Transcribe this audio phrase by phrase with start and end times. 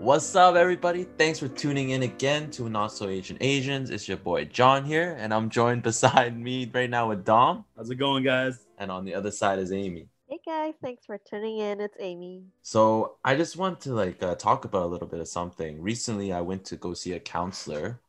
[0.00, 1.04] What's up, everybody?
[1.04, 3.90] Thanks for tuning in again to Not So Asian Asians.
[3.90, 7.90] It's your boy John here, and I'm joined beside me right now with Dom, How's
[7.90, 8.64] it going, guys?
[8.78, 10.08] and on the other side is Amy.
[10.26, 11.82] Hey guys, thanks for tuning in.
[11.82, 12.44] It's Amy.
[12.62, 15.82] So I just want to like uh, talk about a little bit of something.
[15.82, 18.00] Recently, I went to go see a counselor,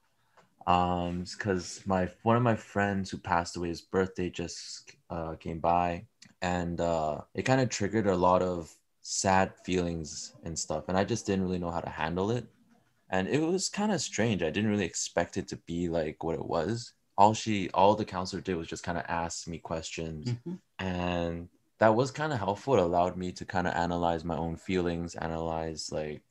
[0.68, 5.60] um, because my one of my friends who passed away, his birthday just uh, came
[5.60, 6.06] by,
[6.42, 11.04] and uh, it kind of triggered a lot of sad feelings and stuff, and I
[11.04, 12.46] just didn't really know how to handle it,
[13.10, 14.44] and it was kind of strange.
[14.44, 16.94] I didn't really expect it to be like what it was.
[17.18, 20.34] All she, all the counselor did was just kind of ask me questions
[20.82, 21.48] and
[21.80, 22.76] that was kind of helpful.
[22.76, 26.22] It allowed me to kind of analyze my own feelings, analyze like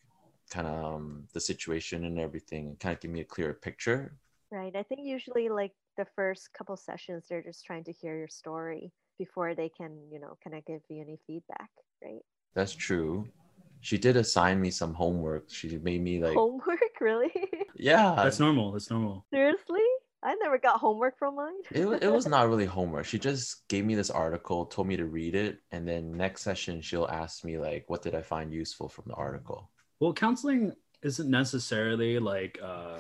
[0.51, 4.17] kind of um, the situation and everything, and kind of give me a clearer picture.
[4.51, 4.75] Right.
[4.75, 8.93] I think usually like the first couple sessions they're just trying to hear your story
[9.19, 11.71] before they can, you know, kind of give you any feedback,
[12.03, 12.23] right?
[12.55, 13.29] That's true.
[13.81, 15.45] She did assign me some homework.
[15.49, 17.31] She made me like, homework, really?
[17.77, 18.73] yeah, That's normal.
[18.73, 19.25] That's normal.
[19.33, 19.81] Seriously?
[20.23, 21.55] I never got homework from mine.
[21.71, 23.07] it, it was not really homework.
[23.07, 26.83] She just gave me this article, told me to read it, and then next session
[26.83, 29.71] she'll ask me like, what did I find useful from the article?
[29.99, 32.99] Well, counseling isn't necessarily like uh,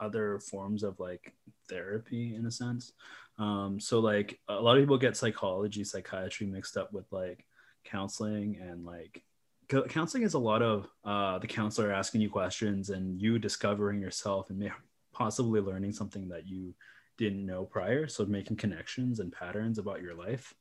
[0.00, 1.34] other forms of like
[1.68, 2.92] therapy in a sense.
[3.38, 7.44] Um, so like a lot of people get psychology, psychiatry mixed up with like
[7.84, 9.22] counseling and like
[9.68, 14.00] co- counseling is a lot of uh, the counselor asking you questions and you discovering
[14.00, 14.72] yourself and may-
[15.12, 16.74] possibly learning something that you
[17.18, 18.08] didn't know prior.
[18.08, 20.54] So making connections and patterns about your life.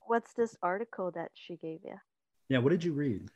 [0.00, 1.94] What's this article that she gave you?
[2.48, 2.58] Yeah.
[2.58, 3.28] What did you read?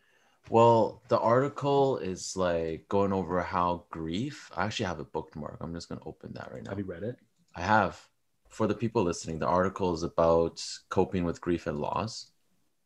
[0.49, 4.51] Well, the article is like going over how grief.
[4.57, 5.59] I actually have a bookmark.
[5.61, 6.71] I'm just gonna open that right now.
[6.71, 7.17] Have you read it?
[7.55, 8.01] I have.
[8.49, 12.33] For the people listening, the article is about coping with grief and loss.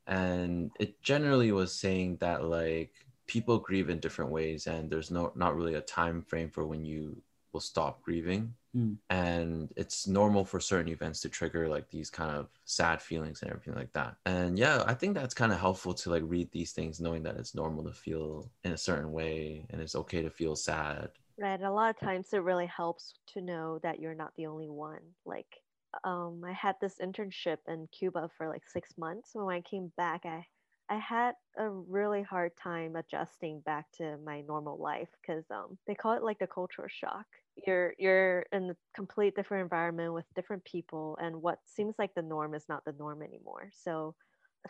[0.07, 2.93] And it generally was saying that like
[3.27, 6.85] people grieve in different ways and there's no not really a time frame for when
[6.85, 7.23] you
[7.53, 8.55] will stop grieving.
[8.77, 8.99] Mm.
[9.09, 13.51] And it's normal for certain events to trigger like these kind of sad feelings and
[13.51, 14.17] everything like that.
[14.27, 17.37] And yeah, I think that's kind of helpful to like read these things knowing that
[17.37, 21.61] it's normal to feel in a certain way and it's okay to feel sad Right.
[21.61, 25.01] A lot of times it really helps to know that you're not the only one.
[25.25, 25.64] Like,
[26.05, 29.31] um, I had this internship in Cuba for like six months.
[29.35, 30.47] When I came back, I
[30.91, 35.95] I had a really hard time adjusting back to my normal life because um, they
[35.95, 37.25] call it like the cultural shock.
[37.67, 42.23] You're you're in a complete different environment with different people, and what seems like the
[42.23, 43.71] norm is not the norm anymore.
[43.73, 44.15] So,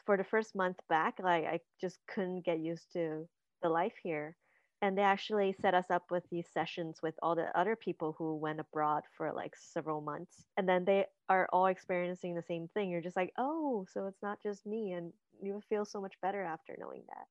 [0.06, 3.26] for the first month back, like I just couldn't get used to
[3.62, 4.36] the life here
[4.84, 8.36] and they actually set us up with these sessions with all the other people who
[8.36, 12.90] went abroad for like several months and then they are all experiencing the same thing.
[12.90, 15.12] You're just like oh so it's not just me and
[15.42, 17.26] you feel so much better after knowing that.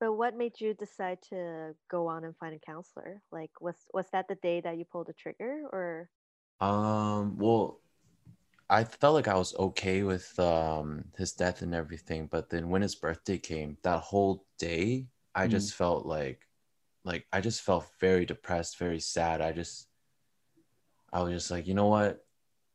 [0.00, 3.22] But what made you decide to go on and find a counselor?
[3.32, 6.10] Like was was that the day that you pulled the trigger or?
[6.60, 7.80] Um, well,
[8.70, 12.82] I felt like I was okay with um his death and everything, but then when
[12.82, 15.48] his birthday came, that whole day, I Mm.
[15.48, 16.48] just felt like
[17.04, 19.40] like I just felt very depressed, very sad.
[19.40, 19.88] I just
[21.12, 22.24] I was just like, you know what?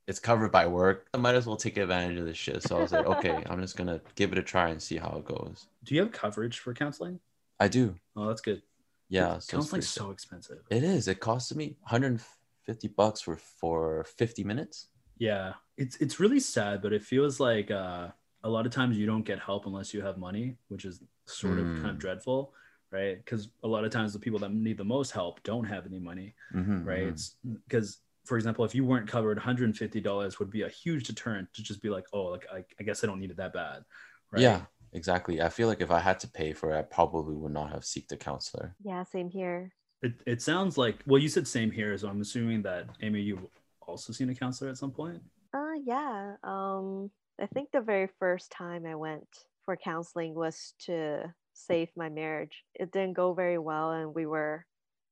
[0.07, 1.07] It's covered by work.
[1.13, 2.63] I might as well take advantage of this shit.
[2.63, 5.09] So I was like, okay, I'm just gonna give it a try and see how
[5.17, 5.67] it goes.
[5.83, 7.19] Do you have coverage for counseling?
[7.59, 7.95] I do.
[8.15, 8.61] Oh, that's good.
[9.09, 9.39] Yeah.
[9.39, 10.59] so counseling's so expensive.
[10.69, 11.07] it is.
[11.07, 14.87] It costed me 150 bucks for for 50 minutes.
[15.17, 18.07] Yeah, it's it's really sad, but it feels like uh,
[18.43, 21.59] a lot of times you don't get help unless you have money, which is sort
[21.59, 21.99] of kind of Mm.
[21.99, 22.53] dreadful,
[22.91, 23.17] right?
[23.17, 25.99] Because a lot of times the people that need the most help don't have any
[25.99, 27.03] money, Mhm, right?
[27.03, 31.53] It's because, for example, if you weren't covered, 150 dollars would be a huge deterrent
[31.53, 33.83] to just be like, oh, like I, I guess I don't need it that bad,
[34.31, 34.43] right?
[34.43, 35.41] Yeah, exactly.
[35.41, 37.81] I feel like if I had to pay for it, I probably would not have
[37.81, 38.75] seeked a counselor.
[38.83, 42.61] yeah same here It, it sounds like well, you said same here, so I'm assuming
[42.63, 43.45] that Amy, you've
[43.81, 45.21] also seen a counselor at some point.
[45.53, 46.35] Uh, yeah.
[46.43, 49.27] Um, I think the very first time I went
[49.65, 52.63] for counseling was to save my marriage.
[52.75, 54.65] It didn't go very well, and we were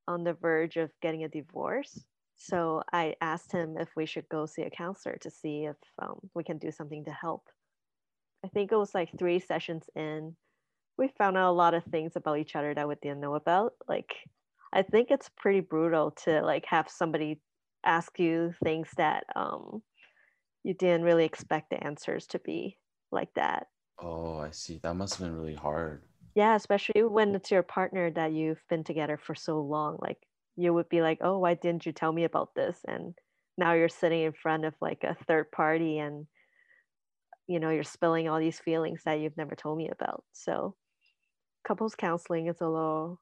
[0.07, 2.05] on the verge of getting a divorce.
[2.35, 6.19] So I asked him if we should go see a counselor to see if um,
[6.33, 7.43] we can do something to help.
[8.45, 10.35] I think it was like three sessions in.
[10.97, 13.73] We found out a lot of things about each other that we didn't know about.
[13.87, 14.15] Like,
[14.73, 17.41] I think it's pretty brutal to like have somebody
[17.83, 19.81] ask you things that um,
[20.63, 22.77] you didn't really expect the answers to be
[23.11, 23.67] like that.
[23.99, 24.79] Oh, I see.
[24.83, 26.03] That must have been really hard.
[26.37, 29.97] Yeah, especially when it's your partner that you've been together for so long.
[30.01, 33.19] Like you would be like, "Oh, why didn't you tell me about this?" And
[33.57, 36.27] now you're sitting in front of like a third party and
[37.47, 40.25] you know, you're spilling all these feelings that you've never told me about.
[40.33, 40.75] So
[41.65, 43.21] couples counseling is a little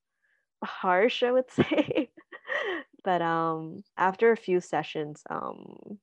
[0.63, 2.11] harsh, I would say.
[3.03, 5.99] but um after a few sessions, um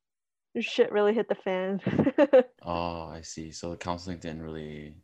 [0.61, 1.81] shit really hit the fan.
[2.63, 3.51] Oh, I see.
[3.53, 5.02] So the counseling didn't really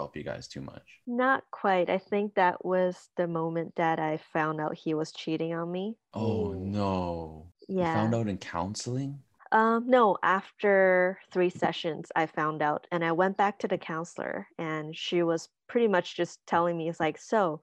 [0.00, 0.82] help you guys too much.
[1.06, 1.90] Not quite.
[1.90, 5.96] I think that was the moment that I found out he was cheating on me.
[6.14, 7.46] Oh no.
[7.68, 7.92] You Yeah.
[7.92, 9.18] found out in counseling?
[9.52, 14.46] Um, no, after three sessions, I found out, and I went back to the counselor,
[14.58, 17.60] and she was pretty much just telling me, "It's like, so,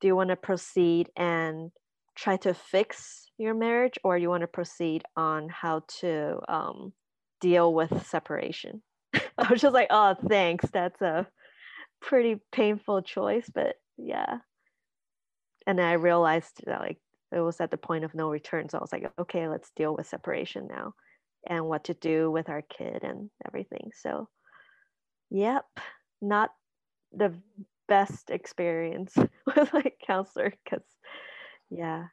[0.00, 1.70] do you want to proceed and
[2.16, 6.92] try to fix your marriage, or you want to proceed on how to um,
[7.40, 8.82] deal with separation?"
[9.38, 10.68] I was just like, "Oh, thanks.
[10.70, 11.28] That's a
[12.00, 14.40] pretty painful choice, but yeah."
[15.66, 16.98] And then I realized that like
[17.32, 19.94] it was at the point of no return, so I was like, "Okay, let's deal
[19.96, 20.94] with separation now."
[21.46, 23.92] and what to do with our kid and everything.
[23.94, 24.28] So,
[25.30, 25.64] yep,
[26.20, 26.50] not
[27.12, 27.34] the
[27.88, 29.14] best experience
[29.56, 30.84] with like counselor because,
[31.70, 32.06] yeah,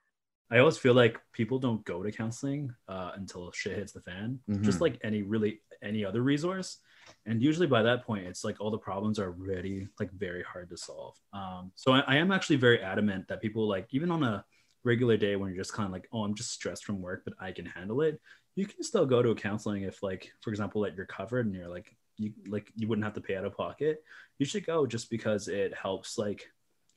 [0.49, 4.39] I always feel like people don't go to counseling uh, until shit hits the fan,
[4.61, 4.81] just Mhm.
[4.81, 6.77] like any really any other resource.
[7.25, 10.69] And usually by that point, it's like all the problems are already like very hard
[10.69, 11.15] to solve.
[11.33, 14.43] Um, so I, I am actually very adamant that people like even on a
[14.83, 17.33] regular day when you're just kind of like, oh, I'm just stressed from work, but
[17.39, 18.19] I can handle it.
[18.55, 21.55] You can still go to a counseling if like, for example, like you're covered and
[21.55, 24.03] you're like you like you wouldn't have to pay out of pocket.
[24.39, 26.49] You should go just because it helps like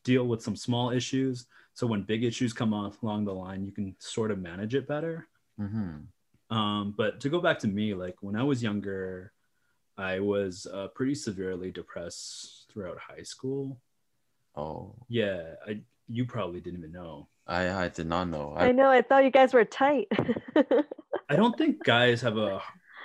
[0.02, 3.70] deal with some small issues so when big issues come on along the line you
[3.70, 5.28] can sort of manage it better
[5.60, 5.96] Mm-hmm.
[6.50, 9.32] Um, but to go back to me like when i was younger
[9.96, 13.78] i was uh, pretty severely depressed throughout high school
[14.56, 18.54] Oh, yeah i you probably didn't even know I I did not know.
[18.56, 18.90] I I, know.
[18.90, 20.06] I thought you guys were tight.
[21.28, 22.62] i don't think guys have a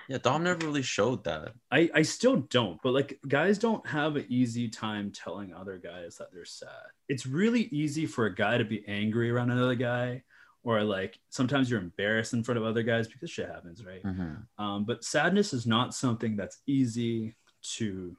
[0.08, 1.54] yeah, Dom never really showed that.
[1.72, 6.18] I, I still don't, but like guys don't have an easy time telling other guys
[6.18, 6.70] that they're sad.
[7.10, 10.24] It's really easy for a guy to be angry around another guy,
[10.66, 14.04] or like sometimes you're embarrassed in front of other guys because shit happens, right?
[14.04, 14.64] Mm-hmm.
[14.64, 17.36] Um, but sadness is not something that's easy
[17.78, 18.18] to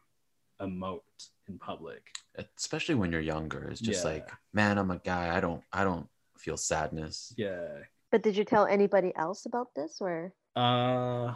[0.62, 1.00] emote
[1.48, 2.02] in public.
[2.56, 4.12] Especially when you're younger, it's just Yeah.
[4.12, 5.36] like, man, I'm a guy.
[5.36, 6.08] I don't I don't
[6.38, 7.34] feel sadness.
[7.36, 7.66] Yeah.
[8.12, 10.32] but did you tell anybody else about this or?
[10.54, 11.34] Uh,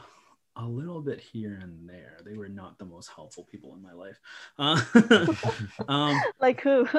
[0.60, 2.18] a little bit here and there.
[2.24, 4.18] They were not the most helpful people in my life.
[4.58, 5.26] Uh,
[5.88, 6.86] um, Like who?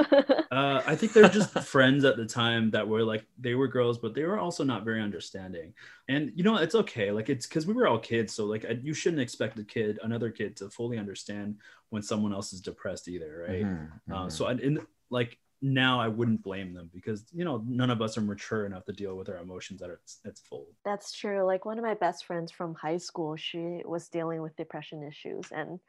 [0.52, 3.98] Uh, I think they're just friends at the time that were like they were girls,
[3.98, 5.74] but they were also not very understanding.
[6.10, 7.10] And you know, it's okay.
[7.12, 10.00] Like it's because we were all kids, so like I, you shouldn't expect a kid,
[10.04, 11.56] another kid, to fully understand
[11.90, 13.66] when someone else is depressed either, right?
[13.66, 14.32] Mhm, Uh, mhm.
[14.32, 14.80] so I, in
[15.10, 18.86] like now, I wouldn't blame them because you know none of us are mature enough
[18.86, 20.68] to deal with our emotions at its, its full.
[20.84, 21.44] That's true.
[21.44, 25.46] Like one of my best friends from high school, she was dealing with depression issues.
[25.52, 25.80] And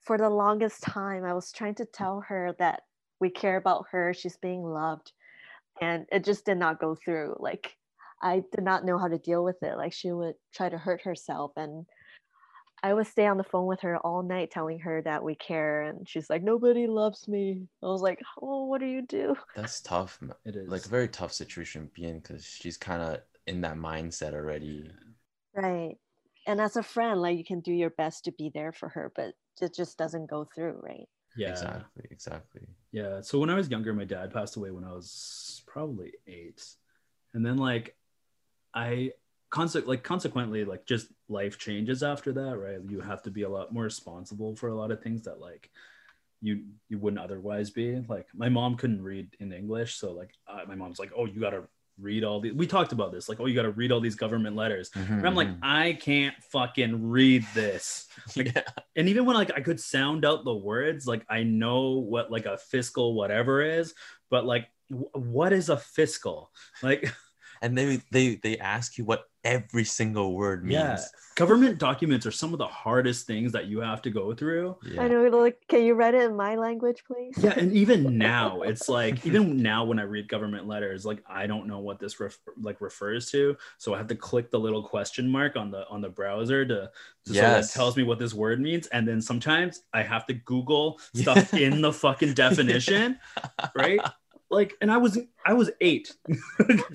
[0.00, 2.82] for the longest time, I was trying to tell her that
[3.20, 5.12] we care about her, she's being loved.
[5.82, 7.36] And it just did not go through.
[7.38, 7.76] Like
[8.22, 9.76] I did not know how to deal with it.
[9.76, 11.52] Like she would try to hurt herself.
[11.56, 11.84] And
[12.82, 15.82] I would stay on the phone with her all night telling her that we care.
[15.82, 17.66] And she's like, nobody loves me.
[17.82, 19.36] I was like, oh, what do you do?
[19.54, 20.18] That's tough.
[20.44, 23.60] It is Like a very tough situation to be in because she's kind of in
[23.62, 24.90] that mindset already.
[25.54, 25.96] Right.
[26.46, 29.12] And as a friend, like you can do your best to be there for her,
[29.14, 31.08] but it just doesn't go through, right?
[31.36, 32.04] yeah, Exactly.
[32.10, 32.62] Exactly.
[32.92, 33.20] Yeah.
[33.20, 36.62] So when I was younger, my dad passed away when I was probably eight,
[37.34, 37.96] and then like
[38.74, 39.12] I
[39.50, 42.78] conse- like consequently like just life changes after that, right?
[42.88, 45.70] You have to be a lot more responsible for a lot of things that like
[46.42, 48.00] you you wouldn't otherwise be.
[48.08, 51.40] Like my mom couldn't read in English, so like uh, my mom's like, oh, you
[51.40, 51.64] gotta
[52.00, 52.54] read all these.
[52.54, 54.90] We talked about this, like, oh, you gotta read all these government letters.
[54.94, 58.54] And I'm like, Mhm, I can't fucking read this mhm.
[58.54, 58.62] yeah.
[58.96, 62.46] and even when like I could sound out the words, like I know what like
[62.46, 63.94] a fiscal whatever is,
[64.30, 66.50] but like w- what is a fiscal?
[66.82, 67.12] Like
[67.62, 70.74] And they they they ask you what every single word means.
[70.74, 70.98] Yeah.
[71.34, 74.76] government documents are some of the hardest things that you have to go through.
[74.84, 75.02] Yeah.
[75.02, 77.34] I know, like, can you write it in my language, please?
[77.38, 81.46] Yeah, and even now, it's like even now when I read government letters, like I
[81.46, 84.82] don't know what this ref- like refers to, so I have to click the little
[84.82, 86.90] question mark on the on the browser to,
[87.26, 90.34] to so that tells me what this word means, and then sometimes I have to
[90.34, 93.18] Google stuff in the fucking definition,
[93.74, 94.00] right?
[94.52, 95.16] Like, and I was
[95.46, 96.12] I was eight.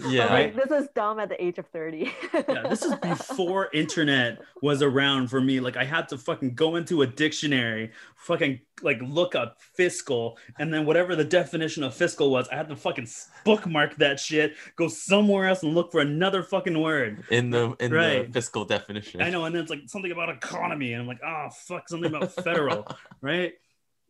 [0.07, 0.25] Yeah.
[0.31, 2.11] Like, this is dumb at the age of 30.
[2.33, 5.59] yeah, this is before internet was around for me.
[5.59, 10.71] Like I had to fucking go into a dictionary, fucking like look up fiscal, and
[10.73, 13.07] then whatever the definition of fiscal was, I had to fucking
[13.45, 17.23] bookmark that shit, go somewhere else and look for another fucking word.
[17.31, 18.27] in the in Right.
[18.27, 19.21] the fiscal definition.
[19.21, 22.13] I know, and then it's like something about economy, and I'm like, oh fuck, something
[22.13, 22.85] about federal,
[23.21, 23.53] right?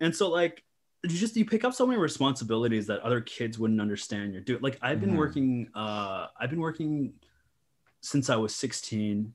[0.01, 0.61] And so like
[1.11, 4.61] you just you pick up so many responsibilities that other kids wouldn't understand you're doing
[4.61, 5.17] like i've been Mhm.
[5.17, 7.13] working uh i've been working
[8.01, 9.33] since i was 16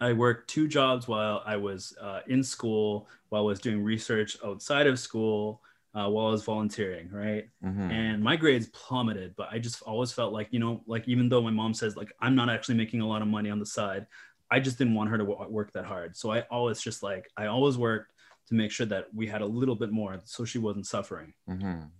[0.00, 4.36] i worked two jobs while i was uh, in school while i was doing research
[4.44, 5.62] outside of school
[5.94, 7.90] uh, while i was volunteering right Mhm.
[7.90, 11.42] and my grades plummeted but i just always felt like you know like even though
[11.42, 14.06] my mom says like i'm not actually making a lot of money on the side
[14.50, 17.30] i just didn't want her to wo- work that hard so i always just like
[17.36, 18.12] i always worked
[18.48, 21.34] to make sure that we had a little bit more so she wasn't suffering.
[21.48, 21.90] Mhm.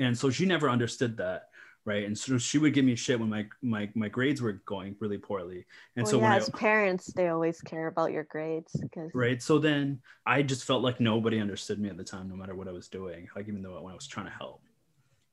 [0.00, 1.50] and so she never understood that
[1.84, 2.04] right?
[2.04, 5.18] And so she would give me shit when my my, my grades were going really
[5.18, 5.66] poorly.
[5.96, 9.10] And well, so yeah, when I, as parents, they always care about your grades because
[9.14, 9.42] right.
[9.42, 12.66] So then i just felt like nobody understood me at the time no matter what
[12.66, 14.62] i was doing like even though when i was trying to help.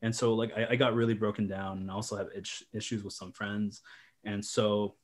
[0.02, 3.14] And so like i, I got really broken down and also have itch, issues with
[3.14, 3.82] some friends.
[4.24, 4.96] And so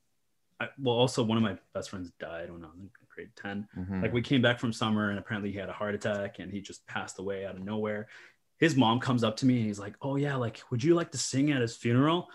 [0.60, 3.68] I, well also one of my best friends died when i was in grade 10
[3.78, 4.02] Mhm.
[4.04, 6.62] like we came back from summer and apparently he had a heart attack and he
[6.62, 8.08] just passed away out of nowhere
[8.60, 11.12] his mom comes up to me and he's like oh yeah like would you like
[11.12, 12.30] to sing at his funeral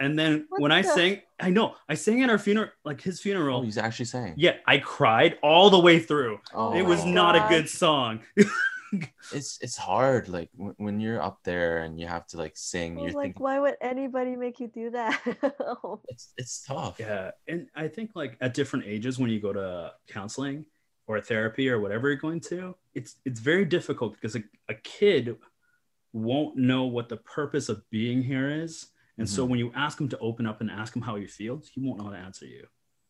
[0.00, 3.00] and then What when i the- sang i know i sang at our funeral like
[3.00, 4.34] his funeral oh, he's actually saying.
[4.36, 6.40] yeah, I cried all the way through.
[6.52, 8.20] Oh it was my not a good song.
[9.30, 10.28] It's it's hard.
[10.28, 13.22] Like w- when you're up there and you have to like sing, I you're like,
[13.22, 15.20] thinking why would anybody make you do that?
[16.08, 16.98] it's it's tough.
[17.00, 20.66] yeah, and I think like at different ages when you go to counseling
[21.06, 25.36] or therapy or whatever you're going to, it's it's very difficult because a, a kid
[26.12, 28.88] won't know what the purpose of being here is.
[29.18, 29.50] And so Mhm.
[29.50, 31.98] when you ask him to open up and ask him how he feels, he won't
[31.98, 32.66] know how to answer you.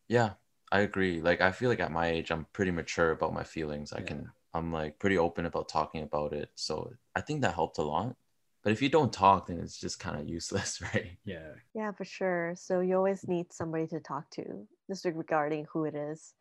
[0.07, 0.33] Yeah,
[0.71, 1.21] I agree.
[1.21, 3.93] Like I feel like at my age, I'm pretty mature about my feelings.
[3.93, 4.05] I Yeah.
[4.07, 6.49] can, I'm like pretty open about talking about it.
[6.55, 8.15] So I think that helped a lot.
[8.63, 11.17] But if you don't talk, then it's just kind of useless, right?
[11.25, 11.51] Yeah.
[11.75, 12.55] yeah, for sure.
[12.57, 16.33] So you always need somebody to talk to, just regarding who it is.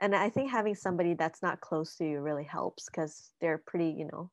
[0.00, 3.94] And I think having somebody that's not close to you really helps because they're pretty,
[3.98, 4.30] you know,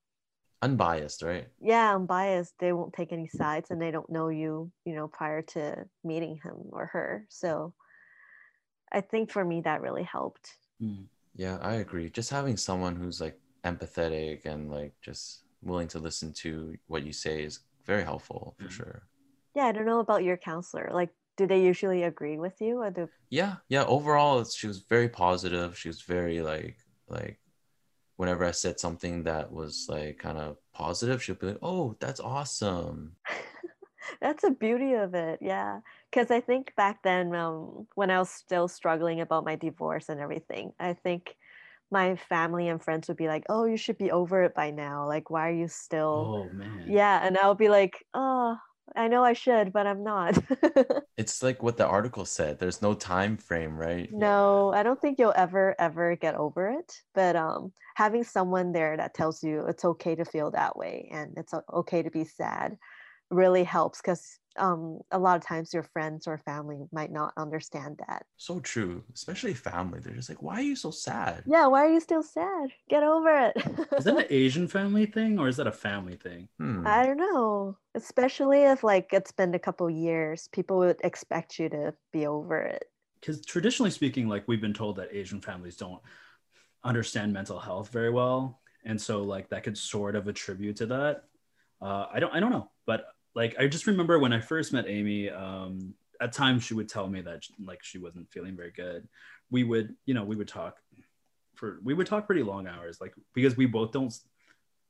[0.62, 1.48] Unbiased, right?
[1.62, 2.54] yeah, unbiased.
[2.60, 6.40] They won't take any sides and they don't know you, you know, prior to meeting
[6.44, 7.26] him or her.
[7.30, 7.74] So
[8.92, 10.50] I think for me, that really helped.
[10.82, 11.06] Mm.
[11.36, 12.10] Yeah, I agree.
[12.10, 17.14] Just having someone who's like empathetic and like just willing to listen to what you
[17.14, 18.72] say is very helpful for Mhm.
[18.72, 19.08] sure.
[19.56, 20.90] Yeah, I don't know about your counselor.
[20.94, 23.86] Like, do they usually agree with you or do Yeah, yeah.
[23.86, 25.78] Overall, it's- she was very positive.
[25.78, 27.40] She was very like like
[28.18, 32.20] whenever I said something that was like kind of positive, she'd be like, "Oh, that's
[32.20, 33.18] awesome."
[34.22, 35.82] That's the beauty of it, yeah.
[36.12, 40.20] Because I think back then, um, when I was still struggling about my divorce and
[40.20, 41.36] everything, I think
[41.92, 45.08] my family and friends would be like, "Oh, you should be over it by now.
[45.08, 46.86] Like, why are you still?" Oh man.
[46.86, 48.58] Yeah, and I'll be like, "Oh,
[48.96, 50.38] I know I should, but I'm not."
[51.18, 52.58] It's like what the article said.
[52.58, 54.12] There's no time frame, right?
[54.12, 57.02] no, I don't think you'll ever, ever get over it.
[57.14, 61.38] But um, having someone there that tells you it's okay to feel that way and
[61.38, 62.78] it's okay to be sad
[63.30, 68.00] really helps because um, a lot of times your friends or family might not understand
[68.08, 68.26] that.
[68.38, 69.04] So true.
[69.14, 70.00] Especially family.
[70.00, 72.70] They're just like, "Why are you so sad?" Yeah, why are you still sad?
[72.90, 73.58] Get over it.
[73.98, 76.50] Is that an Asian family thing or is that a family thing?
[76.58, 76.96] Hmm.
[76.96, 77.78] I don't know.
[77.96, 82.60] Especially if like it's been a couple years, people would expect you to be over
[82.62, 82.86] it.
[83.20, 86.02] because traditionally speaking, like we've been told that Asian families don't
[86.84, 91.26] understand mental health very well, and so like that could sort of attribute to that.
[91.82, 93.08] Uh, I don't, I don't know, but
[93.40, 95.30] like I just remember when I first met Amy.
[95.30, 99.08] Um, at times she would tell me that like she wasn't feeling very good.
[99.50, 100.76] We would, you know, we would talk
[101.56, 104.14] for we would talk pretty long hours, like because we both don't.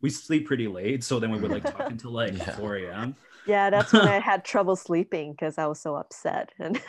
[0.01, 2.55] We sleep pretty late, so then we would like talk until like Yeah.
[2.55, 3.15] 4 a.m.
[3.45, 6.51] Yeah, that's when I had trouble sleeping because I was so upset.
[6.59, 6.81] And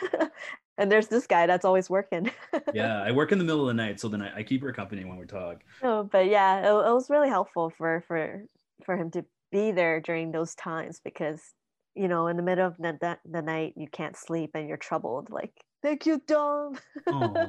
[0.77, 2.31] and there's this guy that's always working.
[2.73, 4.71] Yeah, I work in the middle of the night, so then I, I keep her
[4.71, 5.57] company when we talk.
[5.83, 8.45] No, but yeah, it, it was really helpful for for
[8.85, 11.41] for him to be there during those times because
[11.95, 14.77] you know in the middle of the, the, the night you can't sleep and you're
[14.77, 15.29] troubled.
[15.29, 16.77] Like, thank you, Dom.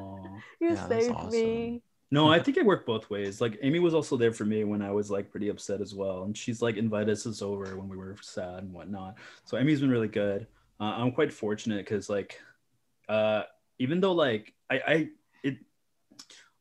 [0.61, 1.31] You Yeah, that's saved awesome.
[1.31, 1.83] me.
[2.13, 3.41] No, I think it worked both ways.
[3.41, 6.25] Like Amy was also there for me when I was like pretty upset as well,
[6.25, 9.17] and she's like invited us over when we were sad and whatnot.
[9.45, 10.47] So Amy's been really good.
[10.79, 12.39] Uh, I'm quite fortunate because like,
[13.09, 13.45] uh,
[13.79, 15.09] even though like I, I
[15.43, 15.57] it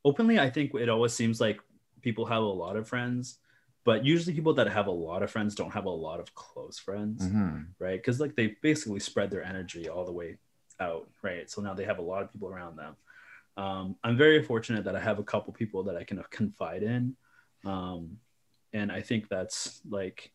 [0.05, 1.59] openly I think it always seems like
[2.01, 3.39] people have a lot of friends,
[3.83, 6.77] but usually people that have a lot of friends don't have a lot of close
[6.77, 7.67] friends, Mhm.
[7.79, 7.99] right?
[7.99, 10.37] Because like they basically spread their energy all the way
[10.79, 11.49] out, right?
[11.49, 12.95] So now they have a lot of people around them
[13.57, 17.17] um, I'm very fortunate that I have a couple people that I can confide in.
[17.65, 18.17] Um,
[18.71, 20.31] and I think that's like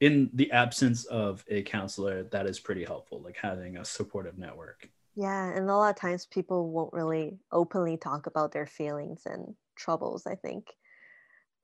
[0.00, 4.90] in the absence of a counselor, that is pretty helpful, like having a supportive network.
[5.14, 9.54] Yeah, and a lot of times people won't really openly talk about their feelings and
[9.76, 10.76] troubles, I think.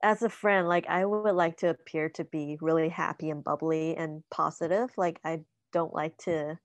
[0.05, 3.97] As a friend, like I would like to appear to be really happy and bubbly
[3.97, 4.91] and positive.
[4.97, 5.41] Like I
[5.73, 6.59] don't like to,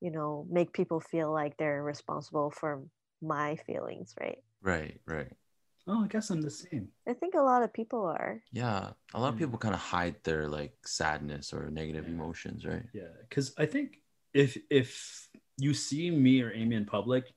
[0.00, 2.84] you know, make people feel like they're responsible for
[3.20, 4.38] my feelings, right?
[4.62, 5.32] Right, right.
[5.88, 6.88] Oh, I guess I'm the same.
[7.08, 8.40] I think a lot of people are.
[8.52, 9.38] Yeah, a lot of Mm.
[9.38, 12.14] people kind of hide their like sadness or negative Yeah.
[12.14, 12.84] emotions, right?
[12.92, 14.00] Yeah, because I think
[14.34, 17.32] if if you see me or Amy in public,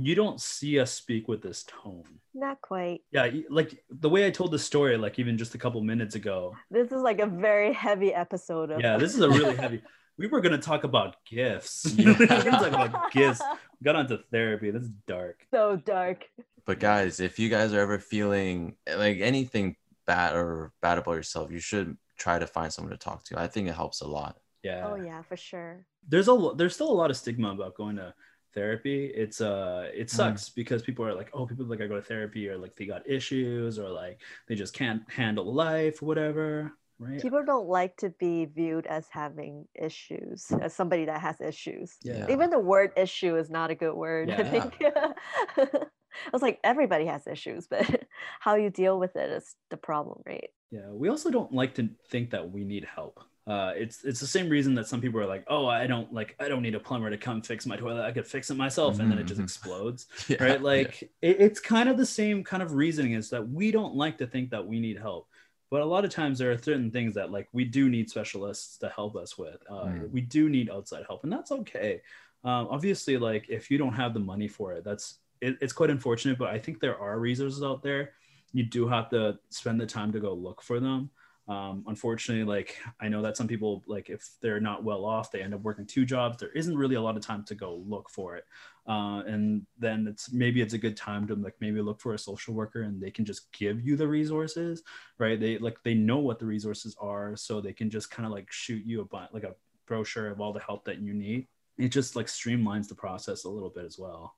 [0.00, 2.04] you don't see us speak with this tone.
[2.34, 3.00] Not quite.
[3.10, 6.54] Yeah, like the way I told the story, like even just a couple minutes ago.
[6.70, 9.82] This is like a very heavy episode of Yeah, this is a really heavy.
[10.18, 11.94] We were gonna talk about gifts.
[11.94, 12.06] Yeah.
[12.18, 13.40] we were gonna talk about gifts.
[13.80, 14.72] We got onto therapy.
[14.72, 15.46] This is dark.
[15.52, 16.24] so dark.
[16.66, 19.76] But guys, if you guys are ever feeling eh, like anything
[20.08, 23.38] bad or bad about yourself, you should try to find someone to talk to.
[23.38, 24.38] I think it helps a lot.
[24.64, 24.88] Yeah.
[24.90, 25.86] Oh yeah, for sure.
[26.08, 28.12] there's a lo- there's still a lot of stigma about going to
[28.58, 30.00] therapy it's uh Mm.
[30.02, 32.74] it sucks because people are like oh people like i go to therapy or like
[32.76, 34.16] they got issues or like
[34.48, 39.66] they just can't handle life whatever right People don't like to be viewed as having
[39.74, 41.96] issues, as somebody that has issues.
[42.02, 44.30] yeah Even the word issue is not a good word.
[44.30, 44.50] I Yeah.
[44.50, 44.70] think.
[45.56, 47.84] I was like, everybody has issues, but
[48.40, 50.50] how you deal with it is the problem, right?
[50.70, 54.26] yeah we also don't like to think that we need help uh it's it's the
[54.26, 56.80] same reason that some people are like oh i don't like i don't need a
[56.80, 59.40] plumber to come fix my toilet i could fix it myself and then it just
[59.40, 59.44] Mhm.
[59.44, 60.66] explodes Yeah, right yeah.
[60.74, 64.18] like it, it's kind of the same kind of reasoning is that we don't like
[64.18, 65.28] to think that we need help
[65.70, 68.78] but a lot of times there are certain things that like we do need specialists
[68.78, 70.10] to help us with uh, Mm.
[70.10, 72.02] we do need outside help and that's okay
[72.44, 75.90] um, obviously like if you don't have the money for it that's it, it's quite
[75.90, 78.12] unfortunate but i think there are resources out there
[78.52, 81.10] you do have to spend the time to go look for them
[81.48, 85.42] um, unfortunately like i know that some people like if they're not well off they
[85.42, 86.38] end up working two jobs.
[86.38, 88.44] There isn't really a lot of time to go look for it.
[88.86, 92.18] Uh, and then it's maybe it's a good time to like maybe look for a
[92.18, 94.82] social worker and they can just give you the resources
[95.18, 95.38] right?
[95.38, 98.50] They like they know what the resources are so they can just kind of like
[98.50, 99.54] shoot you a bu- like a
[99.86, 101.46] brochure of all the help that you need.
[101.76, 104.34] It just like streamlines the process a little bit as well.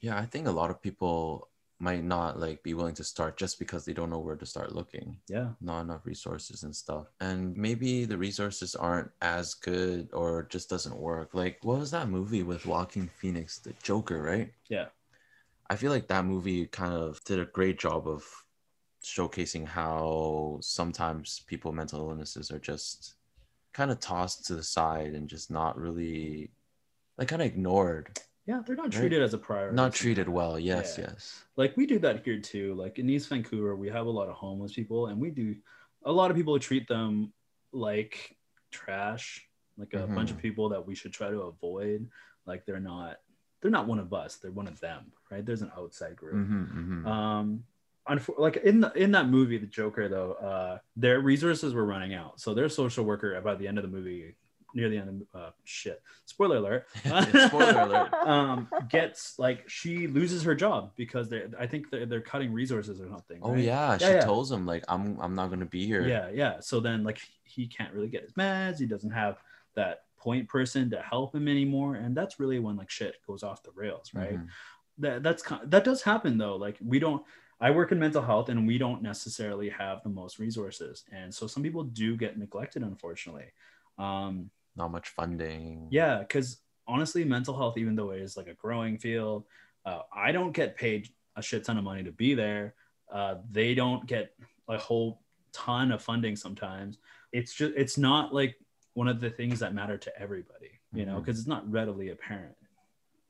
[0.00, 1.49] Yeah, I think a lot of people
[1.80, 4.74] might not like be willing to start just because they don't know where to start
[4.74, 5.16] looking.
[5.28, 7.06] yeah Not enough resources and stuff.
[7.20, 11.34] And maybe the resources aren't as good or just doesn't work.
[11.34, 14.52] Like what was that movie with Joaquin Phoenix, the Joker, right?
[14.68, 14.86] yeah
[15.70, 18.24] I feel like that movie kind of did a great job of
[19.04, 23.14] showcasing how sometimes people mental illnesses are just
[23.72, 26.50] kind of tossed to the side and just not really
[27.16, 28.18] like kind of ignored,
[28.50, 29.00] yeah they're not Right.
[29.00, 29.76] treated as a priority.
[29.76, 30.58] Not treated well.
[30.58, 31.06] Yes, Yeah.
[31.10, 31.44] yes.
[31.56, 32.74] like we do that here too.
[32.82, 35.48] Like in east vancouver we have a lot of homeless people and we do
[36.04, 37.32] a lot of people treat them
[37.72, 38.14] like
[38.70, 39.46] trash
[39.78, 42.00] like a bunch of people that we should try to avoid.
[42.50, 43.12] Like they're not
[43.60, 44.36] they're not one of us.
[44.36, 45.44] They're one of them right?
[45.46, 46.34] There's an outside group.
[46.34, 47.64] Mm-hmm, um
[48.08, 52.14] unfor- like in the in that movie the joker though uh their resources were running
[52.14, 52.40] out.
[52.40, 54.34] So their social worker by the end of the movie
[54.74, 58.14] near the end of uh shit spoiler alert Spoiler alert.
[58.26, 63.00] um gets like she loses her job because they i think they're, they're cutting resources
[63.00, 63.64] or something Oh right?
[63.64, 64.20] yeah, she Yeah, yeah.
[64.20, 66.06] tells him like I'm I'm not gonna be here.
[66.06, 69.38] yeah yeah so then like he can't really get his meds he doesn't have
[69.74, 73.62] that point person to help him anymore and that's really when like shit goes off
[73.62, 74.48] the rails right Mhm.
[74.98, 77.24] that that's that does happen though like we don't
[77.58, 81.46] i work in mental health and we don't necessarily have the most resources and so
[81.46, 83.46] some people do get neglected unfortunately
[83.98, 85.88] um Not much funding.
[85.90, 89.44] yeah because honestly mental health even though it is like a growing field
[89.84, 92.74] uh, i don't get paid a shit ton of money to be there
[93.12, 94.32] uh, they don't get
[94.68, 95.20] a whole
[95.52, 96.98] ton of funding sometimes
[97.32, 98.56] it's just it's not like
[98.94, 101.20] one of the things that matter to everybody you know Mhm.
[101.24, 102.56] because it's not readily apparent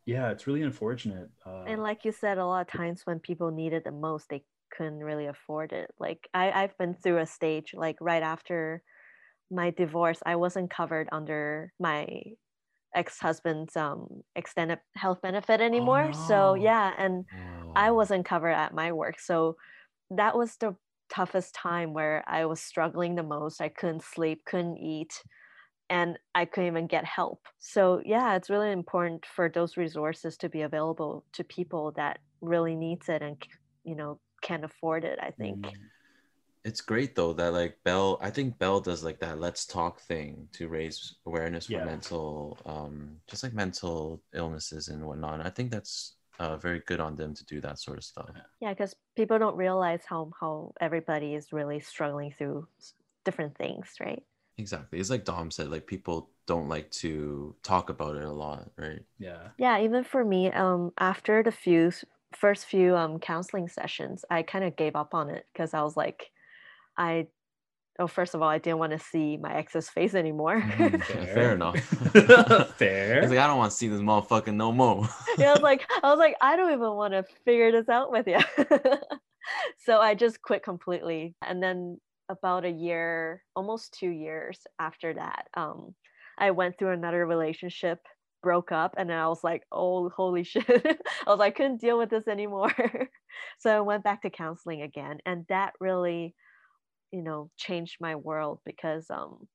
[0.07, 3.51] yeah it's really unfortunate uh, and like you said, a lot of times when people
[3.51, 5.91] need it the most, they couldn't really afford it.
[5.99, 8.83] Like I, I've been through a stage like right after
[9.51, 12.07] my divorce, I wasn't covered under my
[12.95, 16.13] ex-husband's um extended health benefit anymore.
[16.13, 16.55] So no.
[16.55, 17.25] yeah, and
[17.77, 17.93] I Oh.
[17.93, 19.21] wasn't covered at my work.
[19.21, 19.57] So
[20.11, 20.77] that was the
[21.13, 23.61] toughest time where I was struggling the most.
[23.61, 25.23] I couldn't sleep, couldn't eat,
[25.91, 27.41] and I couldn't even get help.
[27.59, 32.77] So yeah, it's really important for those resources to be available to people that really
[32.77, 33.37] needs it and
[33.85, 35.19] you know can afford it.
[35.23, 35.67] I think.
[35.67, 35.91] mm,
[36.65, 38.19] It's great though that like Bell.
[38.21, 41.85] I think Bell does like that let's talk thing to raise awareness for Yeah.
[41.85, 45.45] mental, um, just like mental illnesses and whatnot.
[45.45, 48.31] I think that's uh, very good on them to do that sort of stuff.
[48.61, 52.69] Yeah, because people don't realize how how everybody is really struggling through
[53.25, 54.23] different things, right?
[54.59, 55.01] Exactly.
[55.01, 59.01] It's like Dom said, like people don't like to talk about it a lot, right?
[59.19, 61.93] yeah Yeah, even for me, um, after the few
[62.33, 65.97] first few um counseling sessions, I kind of gave up on it because I was
[65.97, 66.31] like,
[66.97, 67.27] I
[67.99, 70.61] oh, first of all, I didn't want to see my ex's face anymore.
[70.81, 71.77] Mhm, fair, fair enough.
[72.77, 73.21] Fair.
[73.21, 75.07] He's like, I don't want to see this motherfucker no more.
[75.39, 78.11] yeah, I was like, I was like, I don't even want to figure this out
[78.11, 78.39] with you.
[79.85, 81.35] so I just quit completely.
[81.47, 81.99] And then
[82.31, 85.95] about a year, almost two years after that, um,
[86.39, 87.99] I went through another relationship,
[88.43, 90.65] broke up, and then I was like, oh, holy shit.
[90.69, 92.73] I was like, I couldn't deal with this anymore.
[93.59, 95.19] so I went back to counseling again.
[95.27, 96.35] And that really,
[97.13, 99.49] you know, changed my world because um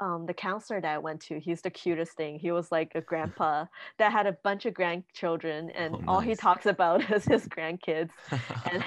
[0.00, 2.38] um, the counselor that I went to, he's the cutest thing.
[2.38, 3.66] He was like a grandpa
[3.98, 8.10] that had a bunch of grandchildren, and Oh, all he talks about is his grandkids.
[8.70, 8.84] And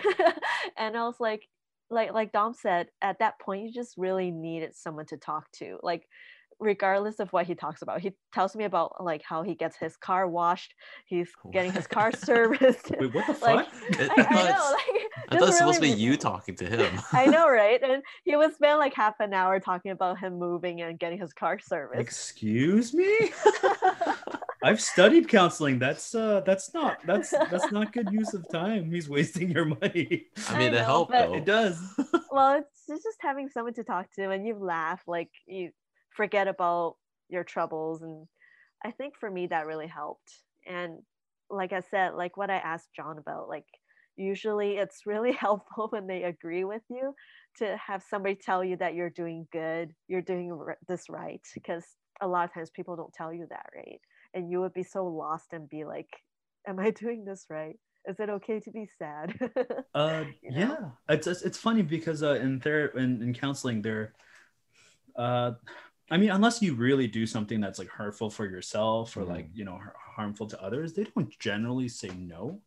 [0.78, 1.48] and I was like,
[1.90, 5.78] like like Dom said, at that point, you just really needed someone to talk to.
[5.84, 6.08] Like,
[6.60, 9.98] regardless of what he talks about, he tells me about like how he gets his
[9.98, 10.74] car washed,
[11.06, 12.92] he's getting his car serviced.
[13.00, 13.42] Wait, what the fuck?
[13.56, 15.82] Like, It- I, I I thought know, it's- like I thought just it's supposed to
[15.82, 17.00] be you talking to him.
[17.12, 17.82] I know, right?
[17.82, 21.34] And he would spend like half an hour talking about him moving and getting his
[21.34, 22.00] car serviced.
[22.02, 23.32] Excuse me?
[24.64, 25.78] I've studied counseling.
[25.80, 28.92] That's uh that's not that's that's not good use of time.
[28.92, 30.28] He's wasting your money.
[30.50, 31.36] I mean, I it know, helped though.
[31.36, 31.80] It does.
[32.32, 35.70] well, it's, it's just having someone to talk to and you laugh, like you
[36.16, 36.96] forget about
[37.30, 38.02] your troubles.
[38.02, 38.28] And
[38.84, 40.32] I think for me, that really helped.
[40.68, 41.00] And
[41.50, 43.66] like I said, like what I asked John about, like
[44.18, 47.14] usually it's really helpful when they agree with you
[47.58, 51.42] to have somebody tell you that you're doing good, you're doing r- this right.
[51.54, 51.86] Because
[52.22, 54.00] a lot of times people don't tell you that, right?
[54.34, 56.10] And you would be so lost and be like,
[56.68, 57.78] Am I doing this right?
[58.08, 59.34] Is it okay to be sad?
[59.94, 60.60] Uh, You know?
[60.60, 60.78] yeah,
[61.10, 64.14] it's, it's it's funny because uh, in therapy in, in counseling, there,
[65.16, 65.52] uh,
[66.12, 69.66] I mean, unless you really do something that's like hurtful for yourself or like you
[69.66, 72.62] know harmful to others, they don't generally say no.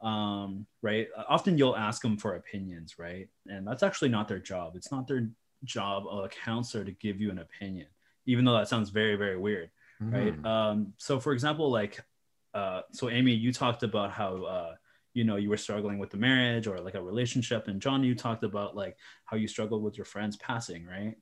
[0.00, 1.08] Um, right?
[1.28, 3.28] Often you'll ask them for opinions, right?
[3.46, 4.76] And that's actually not their job.
[4.76, 5.28] It's not their
[5.64, 7.88] job of a counselor to give you an opinion,
[8.26, 9.70] even though that sounds very very weird
[10.10, 10.46] right Mhm.
[10.46, 12.04] um so for example like
[12.52, 14.74] uh so amy you talked about how uh
[15.14, 18.14] you know you were struggling with the marriage or like a relationship and john you
[18.14, 21.16] talked about like how you struggled with your friends passing right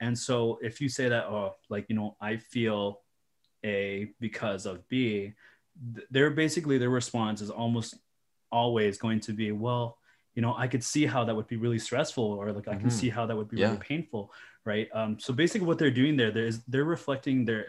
[0.00, 3.00] and so if you say that oh like you know i feel
[3.64, 5.32] a because of b
[5.94, 7.94] th- they're basically their response is almost
[8.50, 9.98] always going to be well
[10.34, 12.88] you know i could see how that would be really stressful or like i can
[12.88, 12.92] Mhm.
[12.92, 13.66] see how that would be Yeah.
[13.68, 14.32] really painful
[14.64, 17.66] right um so basically what they're doing there there's they're reflecting their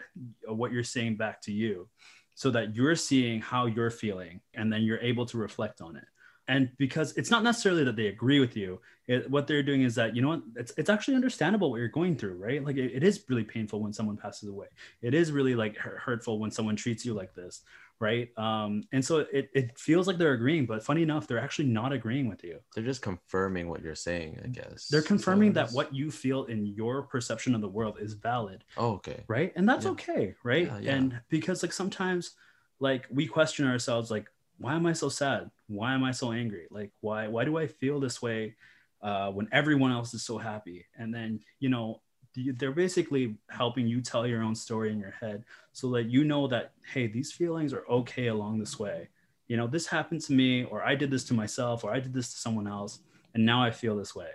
[0.48, 1.88] uh, what you're saying back to you
[2.34, 6.04] so that you're seeing how you're feeling and then you're able to reflect on it
[6.48, 9.94] and because it's not necessarily that they agree with you it, what they're doing is
[9.94, 12.92] that you know what it's, it's actually understandable what you're going through right like it,
[12.94, 14.66] it is really painful when someone passes away
[15.02, 17.62] it is really like hurtful when someone treats you like this
[18.00, 21.68] right um and so it, it feels like they're agreeing but funny enough they're actually
[21.68, 24.88] not agreeing with you They're just confirming what you're saying, I guess.
[24.88, 28.94] they're confirming that what you feel in your perception of the world is valid Oh,
[28.94, 29.22] okay.
[29.28, 29.92] right and that's Yeah.
[29.92, 30.94] okay right Yeah, yeah.
[30.96, 32.32] and because like sometimes
[32.80, 34.26] like we question ourselves like
[34.62, 35.50] why am i so sad?
[35.66, 36.66] Why am i so angry?
[36.70, 38.54] Like why why do i feel this way
[39.02, 40.86] uh, when everyone else is so happy?
[40.96, 42.00] And then you know
[42.34, 46.46] they're basically helping you tell your own story in your head so that you know
[46.48, 49.08] that hey these feelings are okay along this way.
[49.48, 52.14] You know this happened to me or i did this to myself or i did
[52.14, 53.00] this to someone else
[53.34, 54.30] and now i feel this way.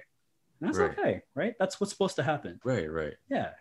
[0.60, 0.92] And that's Right.
[0.92, 1.56] okay right?
[1.60, 2.60] That's what's supposed to happen.
[2.64, 3.16] Right, right.
[3.30, 3.52] yeah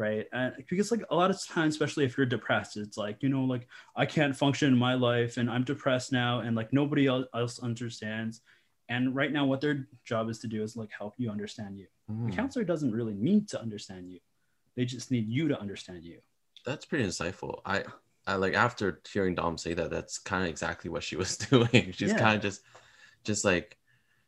[0.00, 3.28] right and because like a lot of times especially if you're depressed it's like you
[3.28, 7.06] know like i can't function in my life and i'm depressed now and like nobody
[7.06, 8.40] else understands
[8.88, 11.86] and right now what their job is to do is like help you understand you
[12.26, 12.36] the Mhm.
[12.40, 14.20] counselor doesn't really need to understand you
[14.74, 16.18] they just need you to understand you
[16.64, 17.60] That's pretty insightful.
[17.64, 17.84] I,
[18.26, 21.92] I like after hearing Dom say that, that's kind of exactly what she was doing.
[21.92, 22.18] She's Yeah.
[22.22, 22.60] kind of just,
[23.24, 23.79] just like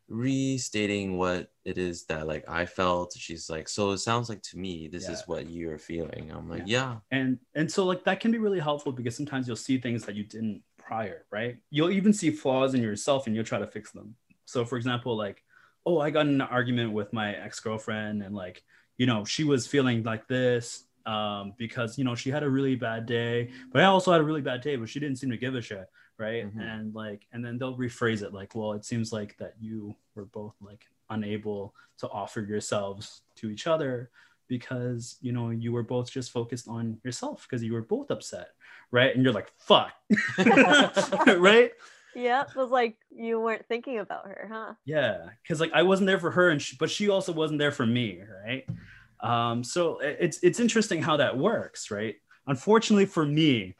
[0.09, 3.15] restating what it is that like I felt.
[3.17, 6.31] She's like, so it sounds like to me, this is what you're feeling.
[6.31, 9.57] I'm like, yeah, and and so like that can be really helpful because sometimes you'll
[9.57, 11.57] see things that you didn't prior right?
[11.71, 14.15] You'll even see flaws in yourself and you'll try to fix them.
[14.45, 15.43] So for example like
[15.87, 18.62] oh i got in an argument with my ex-girlfriend and like
[18.99, 22.77] you know she was feeling like this um, because you know she had a really
[22.77, 25.37] bad day but i also had a really bad day but she didn't seem to
[25.37, 25.87] give a shit
[26.26, 26.44] right?
[26.46, 26.61] Mhm.
[26.72, 30.26] and like and then they'll rephrase it like well it seems like that you were
[30.38, 33.04] both like unable to offer yourselves
[33.37, 34.11] to each other
[34.48, 38.48] because you know you were both just focused on yourself because you were both upset
[38.90, 39.14] right?
[39.14, 39.92] And you're like fuck.
[41.38, 41.72] Right?
[42.14, 44.72] Yeah, it was like you weren't thinking about her, huh?
[44.85, 47.72] yeah because like i wasn't there for her and she, but she also wasn't there
[47.72, 48.06] for me
[48.44, 48.64] right?
[49.20, 52.16] Um so it's it's interesting how that works right?
[52.46, 53.74] Unfortunately for me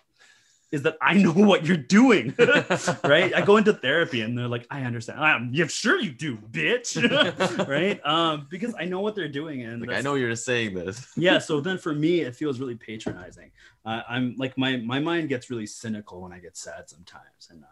[0.73, 2.35] is that I know what you're doing,
[3.05, 3.33] right?
[3.35, 5.21] I go into therapy and they're like, I understand.
[5.21, 6.97] I'm yeah, sure you do, bitch,
[7.69, 8.01] right?
[8.05, 11.07] Um, because I know what they're doing, and Like I know you're just saying this.
[11.17, 11.39] yeah.
[11.39, 13.53] So then for me, it feels really patronizing.
[13.85, 17.63] Uh, I'm like my my mind gets really cynical when I get sad sometimes, and
[17.63, 17.67] uh,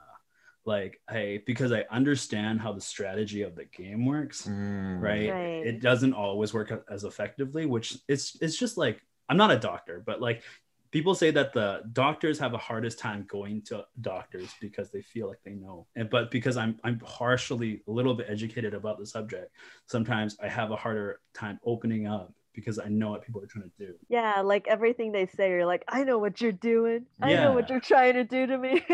[0.67, 5.01] like I because I understand how the strategy of the game works Mm.
[5.01, 5.31] right?
[5.31, 5.67] Right.
[5.67, 10.03] It doesn't always work as effectively, which it's it's just like I'm not a doctor,
[10.05, 10.43] but like
[10.91, 15.29] people say that the doctors have a hardest time going to doctors because they feel
[15.29, 15.87] like they know.
[15.97, 19.53] And but because I'm I'm partially a little bit educated about the subject,
[19.87, 23.71] sometimes I have a harder time opening up because I know what people are trying
[23.79, 23.95] to do.
[24.09, 27.07] Yeah, like everything they say, you're like, I know what you're doing.
[27.23, 28.85] I know what you're trying to do to me.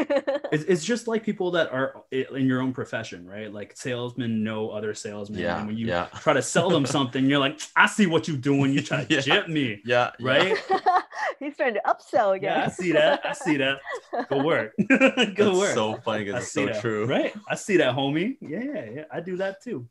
[0.53, 3.53] It's, it's just like people that are in your own profession, right?
[3.53, 5.41] Like salesmen know other salesmen.
[5.41, 5.59] Yeah.
[5.59, 6.07] And when you yeah.
[6.21, 8.73] try to sell them something, you're like, I see what you're doing.
[8.73, 9.21] You try to Yeah.
[9.21, 9.83] jip me.
[9.85, 10.13] Yeah.
[10.21, 10.27] yeah.
[10.29, 10.57] right?
[11.41, 12.57] He's trying to upsell again.
[12.59, 13.27] Yeah, I see that.
[13.27, 13.79] I see that.
[14.29, 14.73] Go work.
[14.89, 15.75] Go That's work.
[15.75, 16.81] so funny because it's so that.
[16.81, 17.07] true.
[17.07, 17.35] Right.
[17.49, 18.37] I see that, homie.
[18.41, 19.05] Yeah, yeah, yeah.
[19.13, 19.89] I do that too.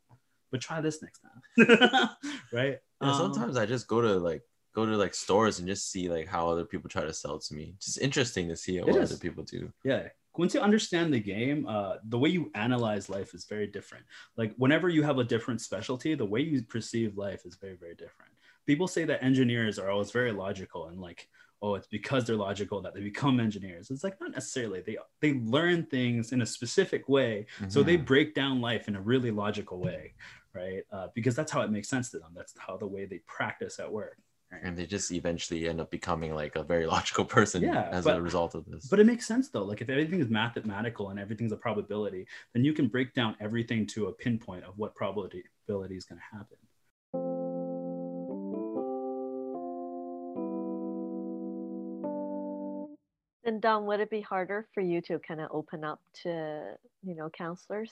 [0.51, 2.10] But try this next time.
[2.53, 2.77] right.
[3.01, 4.41] Yeah, Um, sometimes I just go to like
[4.73, 7.53] go to like stores and just see like how other people try to sell to
[7.53, 7.75] me.
[7.81, 9.12] Just interesting to see It what is.
[9.12, 9.71] other people do.
[9.84, 14.03] yeah once you understand the game uh, the way you analyze life is very different
[14.36, 17.95] like whenever you have a different specialty the way you perceive life is very very
[17.95, 18.34] different
[18.65, 21.28] people say that engineers are always very logical and like
[21.62, 25.34] oh it's because they're logical that they become engineers it's like not necessarily they they
[25.56, 28.06] learn things in a specific way so they Mhm.
[28.06, 30.13] break down life in a really logical way
[30.54, 33.19] right uh, because that's how it makes sense to them that's how the way they
[33.25, 34.17] practice at work
[34.63, 38.17] and they just eventually end up becoming like a very logical person Yeah, as but-
[38.17, 38.88] a result of this.
[38.88, 39.63] But it makes sense though.
[39.65, 43.86] Like if everything is mathematical and everything's a probability, then you can break down everything
[43.88, 46.58] to a pinpoint of what probability is going to happen.
[53.45, 57.15] And Dom, would it be harder for you to kind of open up to, you
[57.15, 57.91] know, counselors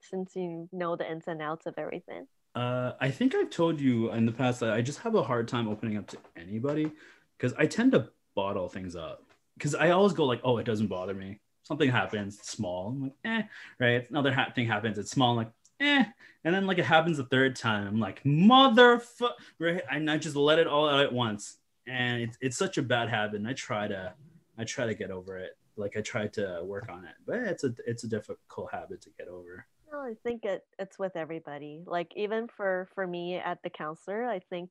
[0.00, 2.26] since you know the ins and outs of everything?
[2.54, 5.48] Uh, I think I've told you in the past that I just have a hard
[5.48, 6.90] time opening up to anybody
[7.36, 9.24] because I tend to bottle things up.
[9.54, 12.88] Because I always go like, "Oh, it doesn't bother me." Something happens, small.
[12.88, 13.42] I'm like, "Eh,"
[13.78, 14.08] right?
[14.10, 15.32] Another ha- thing happens, it's small.
[15.32, 16.04] I'm like, "Eh,"
[16.44, 17.86] and then like it happens a third time.
[17.86, 19.82] I'm like, "Motherfucker!" Right?
[19.90, 23.08] And I just let it all out at once, and it's it's such a bad
[23.08, 23.36] habit.
[23.36, 24.14] And I try to,
[24.58, 25.56] I try to get over it.
[25.76, 29.10] Like I try to work on it, but it's a it's a difficult habit to
[29.18, 29.66] get over.
[29.90, 31.82] No, I think it, it's with everybody.
[31.86, 34.70] Like even for for me at the counselor, I think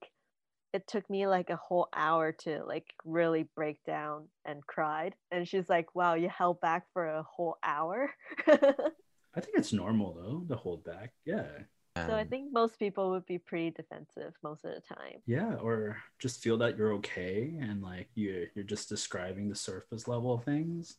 [0.74, 5.15] it took me like a whole hour to like really break down and cried.
[5.32, 8.12] And she's like, "Wow, you held back for a whole hour."
[8.48, 11.13] I think it's normal though to hold back.
[11.26, 11.48] Yeah.
[12.10, 15.22] I um think most people would be pretty defensive most of the time.
[15.26, 20.08] Yeah, or just feel that you're okay and like you you're just describing the surface
[20.08, 20.98] level of things,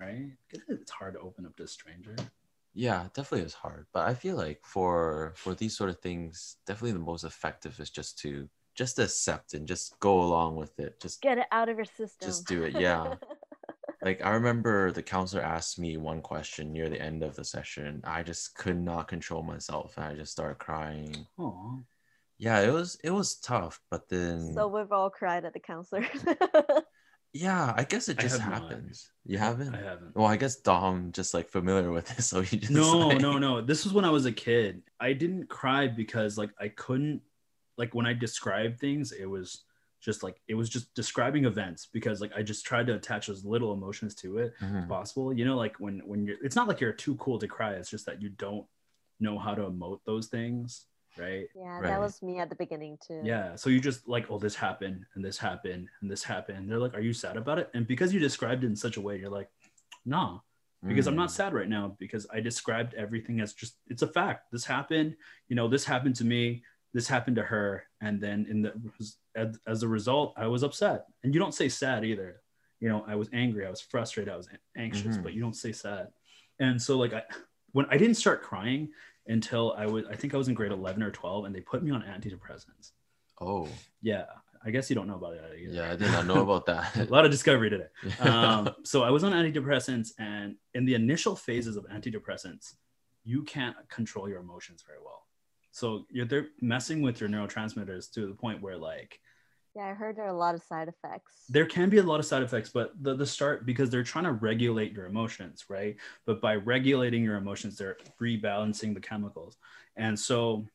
[0.00, 0.32] right?
[0.68, 2.16] It's hard to open up to a stranger.
[2.74, 3.86] yeah, definitely is hard.
[3.92, 7.90] But I feel like for for these sort of things, definitely the most effective is
[7.90, 11.00] just to just accept and just go along with it.
[11.00, 12.28] Just Get it out of your system.
[12.28, 13.16] Just do it, yeah.
[14.02, 18.00] Like I remember the counselor asked me one question near the end of the session.
[18.04, 21.26] I just could not control myself and I just started crying.
[21.38, 21.80] Oh,
[22.38, 26.06] Yeah, it was it was tough, but then so we've all cried at the counselor.
[27.32, 28.62] yeah, I guess it just have not.
[28.70, 29.10] happens.
[29.24, 29.74] You haven't?
[29.74, 30.16] I haven't.
[30.16, 33.38] Well, I guess Dom just like familiar with it, so he just No, like- no,
[33.38, 33.60] no.
[33.60, 34.82] This was when I was a kid.
[34.98, 37.22] I didn't cry because like I couldn't
[37.78, 39.62] like when I described things, it was
[40.00, 43.44] just like it was just describing events because like I just tried to attach as
[43.44, 44.88] little emotions to it Mhm.
[44.88, 45.32] possible.
[45.32, 47.90] You know, like when when you're it's not like you're too cool to cry, it's
[47.90, 48.66] just that you don't
[49.20, 50.86] know how to emote those things,
[51.18, 51.46] right?
[51.54, 51.88] yeah, Right.
[51.88, 53.20] that was me at the beginning too.
[53.22, 53.54] Yeah.
[53.56, 56.70] So you just like, oh, this happened and this happened and this happened.
[56.70, 57.68] They're like, are you sad about it?
[57.74, 59.50] And because you described it in such a way, you're like,
[60.06, 60.40] nah,
[60.88, 61.32] because I'm not Mm.
[61.32, 64.50] sad right now because I described everything as just it's a fact.
[64.50, 65.16] This happened,
[65.48, 68.72] you know, this happened to me, this happened to her, and then in the
[69.36, 71.06] as, as a result, I was upset.
[71.22, 72.42] And you don't say sad either.
[72.80, 75.22] You know, I was angry, I was frustrated, I was anxious, Mhm.
[75.22, 76.08] but you don't say sad.
[76.58, 77.22] And so like I
[77.72, 78.88] when I didn't start crying
[79.26, 81.82] until I was I think I was in grade 11 or 12 and they put
[81.82, 82.92] me on antidepressants.
[83.40, 83.68] Oh,
[84.02, 84.24] Yeah,
[84.64, 85.72] I guess you don't know about that either.
[85.74, 86.96] yeah, I did not know about that.
[87.08, 87.86] a lot of discovery today.
[88.20, 92.74] Um, so I was on antidepressants, and in the initial phases of antidepressants,
[93.24, 95.26] you can't control your emotions very well.
[95.72, 99.20] So you're they're messing with your neurotransmitters to the point where like
[99.74, 101.44] Yeah, I heard there are a lot of side effects.
[101.48, 104.24] there can be a lot of side effects, but the, the start because they're trying
[104.24, 105.96] to regulate your emotions, right?
[106.26, 109.56] But by regulating your emotions, they're rebalancing the chemicals.
[109.96, 110.66] And so,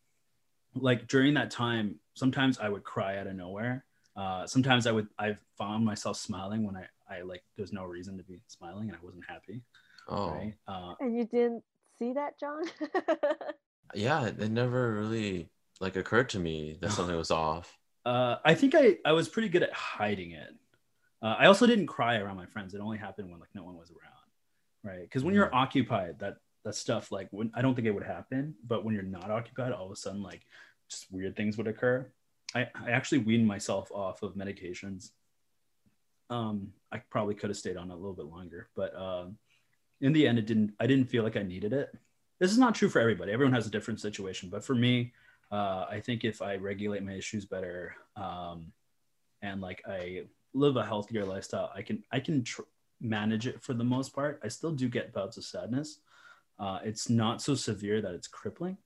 [0.75, 3.86] like during that time, sometimes I would cry out of nowhere.
[4.15, 8.17] Uh, sometimes I would I found myself smiling when I I like there's no reason
[8.17, 9.62] to be smiling and I wasn't happy.
[10.08, 10.53] Oh, Right.
[10.67, 11.63] Uh, And you didn't
[11.99, 12.63] see that, John?
[13.93, 14.26] yeah.
[14.26, 17.78] It never really like occurred to me that something was off.
[18.06, 20.54] uh, I think I, I was pretty good at hiding it.
[21.21, 22.74] Uh, I also didn't cry around my friends.
[22.74, 25.02] It only happened when like no one was around, right?
[25.02, 28.56] Because when you're occupied, that that stuff like when I don't think it would happen,
[28.65, 30.41] but when you're not occupied, all of a sudden like
[30.89, 32.12] just weird things would occur.
[32.54, 35.12] I, I actually weaned myself off of medications.
[36.30, 39.38] Um, I probably could have stayed on it a little bit longer, but um,
[40.02, 40.74] in the end, it didn't.
[40.80, 41.89] I didn't feel like I needed it.
[42.39, 43.32] This is not true for everybody.
[43.32, 45.13] Everyone has a different situation, but for me,
[45.52, 48.71] uh, I think if I regulate my issues better, um,
[49.41, 52.62] and like I live a healthier lifestyle, I can I can tr-
[53.00, 54.41] manage it for the most part.
[54.43, 56.00] I still do get bouts of sadness.
[56.60, 58.78] Uh, it's not so severe that it's crippling.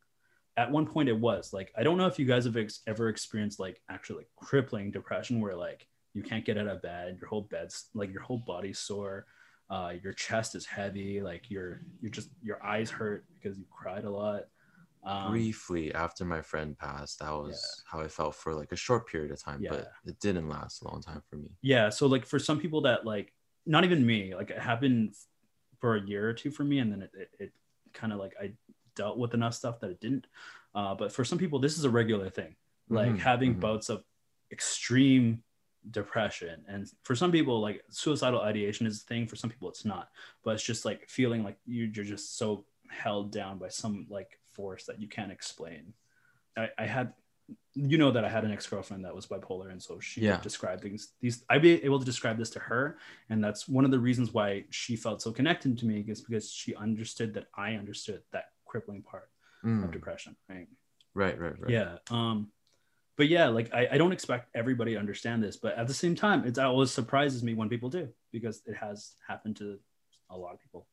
[0.57, 3.09] At one point, it was like I don't know if you guys have ex- ever
[3.09, 7.29] experienced like actually like crippling depression, where like you can't get out of bed, your
[7.29, 9.25] whole bed's like your whole body's sore,
[9.69, 14.03] uh, your chest is heavy, like you're you're just your eyes hurt because you cried
[14.05, 14.43] a lot.
[15.03, 19.08] Um, Briefly after my friend passed, that was how I felt for like a short
[19.08, 19.69] period of time, Yeah.
[19.71, 21.49] but it didn't last a long time for me.
[21.62, 23.34] yeah so like for some people that like
[23.65, 25.13] not even me like it happened
[25.79, 27.51] for a year or two for me and then it, it, it
[27.93, 28.51] kind of like i
[28.95, 30.27] dealt with enough stuff that it didn't
[30.75, 32.55] uh, but for some people this is a regular thing
[32.89, 33.60] like Mhm, having mhm.
[33.60, 34.03] bouts of
[34.51, 35.43] extreme
[35.91, 39.85] depression and for some people like suicidal ideation is a thing for some people it's
[39.85, 40.09] not
[40.43, 44.39] but it's just like feeling like you, you're just so held down by some like
[44.53, 45.93] force that you can't explain
[46.57, 47.13] i, I had
[47.73, 50.33] you know that I had an ex girlfriend that was bipolar, and so she Yeah.
[50.33, 51.13] would describe things.
[51.19, 52.97] These I'd be able to describe this to her,
[53.29, 56.51] and that's one of the reasons why she felt so connected to me is because
[56.51, 59.29] she understood that I understood that crippling part
[59.63, 60.67] of Mm, depression, right?
[61.13, 61.71] Right, right, right.
[61.71, 61.97] Yeah.
[62.11, 62.51] Um,
[63.19, 66.15] but yeah, like I, I don't expect everybody to understand this, but at the same
[66.15, 69.77] time, it always surprises me when people do because it has happened to
[70.29, 70.88] a lot of people.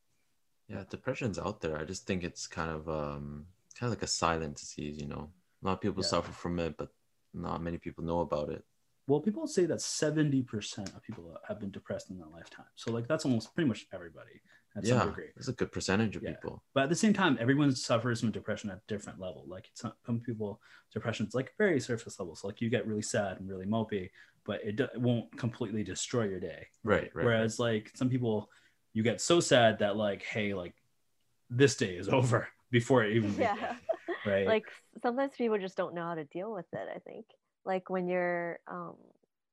[0.67, 1.77] Yeah, depression's out there.
[1.77, 3.45] I just think it's kind of um
[3.79, 5.29] kind of like a silent disease, you know.
[5.63, 6.09] A lot of people Yeah.
[6.09, 6.89] suffer from it, but
[7.33, 8.65] not many people know about it.
[9.07, 12.65] Well, people say that 70% of people have been depressed in their lifetime.
[12.75, 14.41] So like that's almost pretty much everybody
[14.77, 15.25] at yeah, some degree.
[15.35, 16.31] it's a good percentage of Yeah.
[16.31, 16.63] people.
[16.73, 19.43] But at the same time, everyone suffers from depression at different level.
[19.47, 20.61] Like some, some people,
[20.93, 22.35] depression's like very surface level.
[22.35, 24.09] So like you get really sad and really mopey,
[24.45, 26.67] but it, do, it won't completely destroy your day.
[26.83, 27.25] Right, right.
[27.25, 28.49] Whereas like some people,
[28.93, 30.75] you get so sad that like, hey, like
[31.49, 33.57] this day is over before it even began.
[33.59, 33.75] yeah.
[34.25, 34.45] Right.
[34.47, 34.65] Like
[35.01, 37.25] sometimes people just don't know how to deal with it, I think.
[37.63, 38.95] Like when you're um,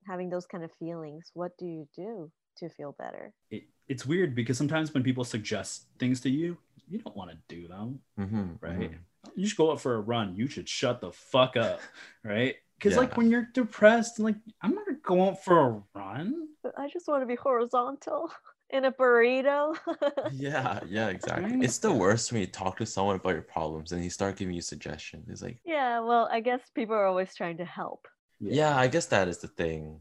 [0.05, 3.33] having those kind of feelings, what do you do to feel better?
[3.51, 6.57] it, it's weird because sometimes when people suggest things to you,
[6.89, 8.01] you don't want to do them.
[8.17, 8.93] hmm Right.
[9.35, 10.37] You should go out for a run.
[10.37, 11.81] You should shut the fuck up.
[12.25, 12.57] Right.
[12.79, 16.49] Because like when you're depressed, like I'm not gonna go out for a run.
[16.77, 18.31] I just want to be horizontal
[18.71, 19.77] in a burrito.
[20.33, 21.59] Yeah, yeah, exactly.
[21.65, 24.55] It's the worst when you talk to someone about your problems and he start giving
[24.55, 25.29] you suggestions.
[25.31, 28.09] It's like, yeah, well, I guess people are always trying to help.
[28.41, 30.01] yeah, I guess that is the thing.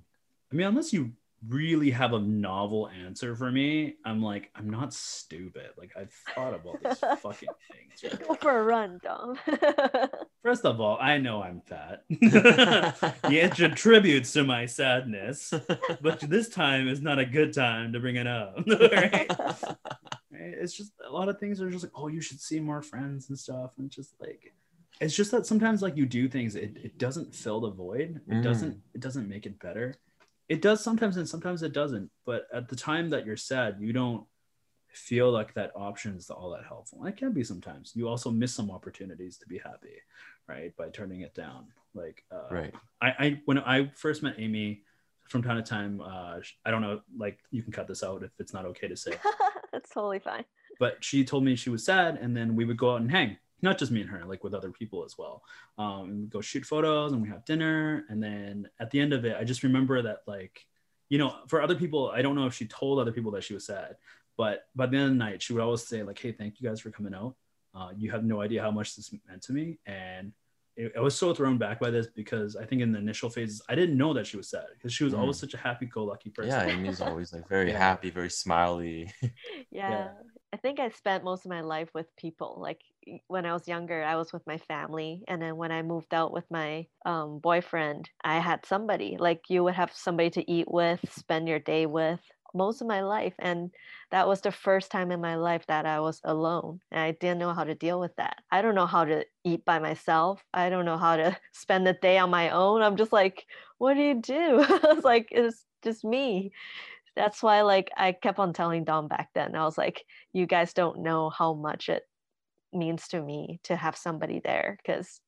[0.52, 1.12] I mean, unless you
[1.48, 5.72] really have a novel answer for me, I'm like, I'm not stupid.
[5.78, 8.18] Like I've thought about these fucking things.
[8.28, 9.38] Go for a run, Dom.
[10.44, 12.04] First of all, I know I'm fat.
[13.30, 15.54] Yeah, it contributes to my sadness,
[16.02, 18.56] but this time is not a good time to bring it up.
[18.68, 19.30] right?
[19.30, 19.76] Right?
[20.32, 23.30] It's just a lot of things are just like, oh, you should see more friends
[23.30, 23.72] and stuff.
[23.78, 24.54] And just like,
[25.00, 28.22] it's just that sometimes like you do things, it, it doesn't fill the void.
[28.28, 28.44] It Mm.
[28.44, 29.96] doesn't, it doesn't make it better.
[30.50, 32.10] It does sometimes and sometimes it doesn't.
[32.26, 34.26] But at the time that you're sad, you don't
[34.90, 37.00] feel like that option is all that helpful.
[37.00, 37.94] And it can be sometimes.
[37.96, 39.96] You also miss some opportunities to be happy,
[40.48, 40.76] right?
[40.78, 41.68] By turning it down.
[41.94, 42.74] Like uh, right.
[43.02, 44.84] I, I when I first met Amy,
[45.28, 48.32] from time to time, uh, I don't know, like you can cut this out if
[48.40, 49.14] it's not okay to say,
[49.72, 50.46] That's totally fine.
[50.80, 53.38] but she told me she was sad, and then we would go out and hang,
[53.64, 55.42] not just me and her, like with other people as well.
[55.78, 59.14] Um, and we go shoot photos, and we have dinner, and then at the end
[59.14, 60.66] of it, I just remember that like,
[61.10, 63.54] you know, for other people, I don't know if she told other people that she
[63.54, 63.96] was sad,
[64.38, 66.68] but by the end of the night, she would always say like, "Hey, thank you
[66.70, 67.36] guys for coming out.
[67.74, 70.34] Uh, you have no idea how much this meant to me," and
[70.76, 73.62] it, I was so thrown back by this because I think in the initial phases
[73.70, 75.20] I didn't know that she was sad because she was Mm.
[75.20, 76.50] always such a happy-go-lucky person.
[76.68, 77.78] Yeah, Amy's always like very Yeah.
[77.78, 79.12] happy, very smiley.
[79.72, 80.10] Yeah.
[80.52, 82.58] I think I spent most of my life with people.
[82.60, 82.93] Like y-
[83.28, 85.24] when I was younger, I was with my family.
[85.28, 89.18] And then when I moved out with my um, boyfriend, I had somebody.
[89.20, 92.20] Like you would have somebody to eat with, spend your day with
[92.54, 93.34] most of my life.
[93.40, 93.72] And
[94.12, 96.80] that was the first time in my life that I was alone.
[96.92, 98.38] And I didn't know how to deal with that.
[98.52, 100.44] I don't know how to eat by myself.
[100.54, 102.82] I don't know how to spend the day on my own.
[102.82, 103.46] I'm just like,
[103.80, 104.66] what do you do?
[104.70, 106.52] it's like, it's just me.
[107.16, 109.56] that's why like I kept on telling Dom back then.
[109.56, 112.04] I was like, you guys don't know how much it
[112.76, 115.20] means to me to have somebody there because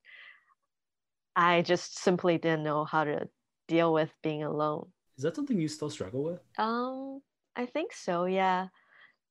[1.35, 3.27] I just simply didn't know how to
[3.67, 4.87] deal with being alone.
[5.17, 6.39] Is that something you still struggle with?
[6.57, 7.21] Um,
[7.55, 8.67] I think so, yeah.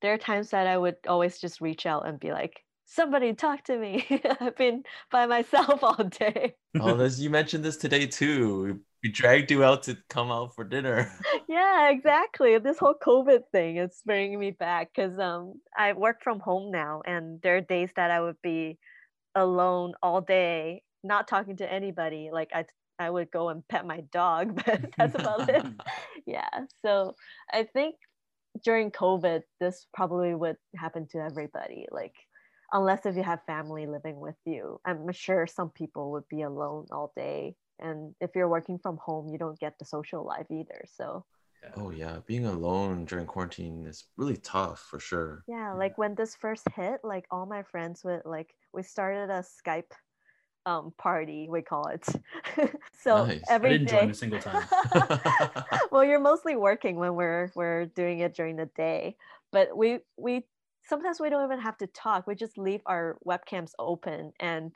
[0.01, 3.63] There are times that I would always just reach out and be like, somebody talk
[3.65, 4.05] to me.
[4.39, 6.55] I've been by myself all day.
[6.79, 8.81] oh, this, you mentioned this today too.
[9.05, 11.11] We dragged you out to come out for dinner.
[11.47, 12.57] yeah, exactly.
[12.57, 17.03] This whole COVID thing is bringing me back because um I work from home now,
[17.05, 18.79] and there are days that I would be
[19.35, 22.31] alone all day, not talking to anybody.
[22.33, 22.65] Like I
[22.97, 25.63] I would go and pet my dog, but that's about it.
[26.25, 26.49] Yeah.
[26.83, 27.13] So
[27.53, 27.97] I think
[28.63, 31.85] during COVID, this probably would happen to everybody.
[31.91, 32.15] Like
[32.73, 36.87] unless if you have family living with you, I'm sure some people would be alone
[36.91, 40.83] all day and if you're working from home you don't get the social life either
[40.85, 41.25] so
[41.77, 45.43] oh yeah being alone during quarantine is really tough for sure.
[45.47, 49.43] Yeah like when this first hit like all my friends would like we started a
[49.43, 49.91] skype
[50.65, 52.07] um party we call it.
[52.97, 53.43] So nice.
[53.49, 53.99] every I didn't day...
[53.99, 54.63] join a single time.
[55.91, 59.15] Well you're mostly working when we're we're doing it during the day
[59.51, 60.43] but we we
[60.87, 64.75] sometimes we don't even have to talk we just leave our webcams open and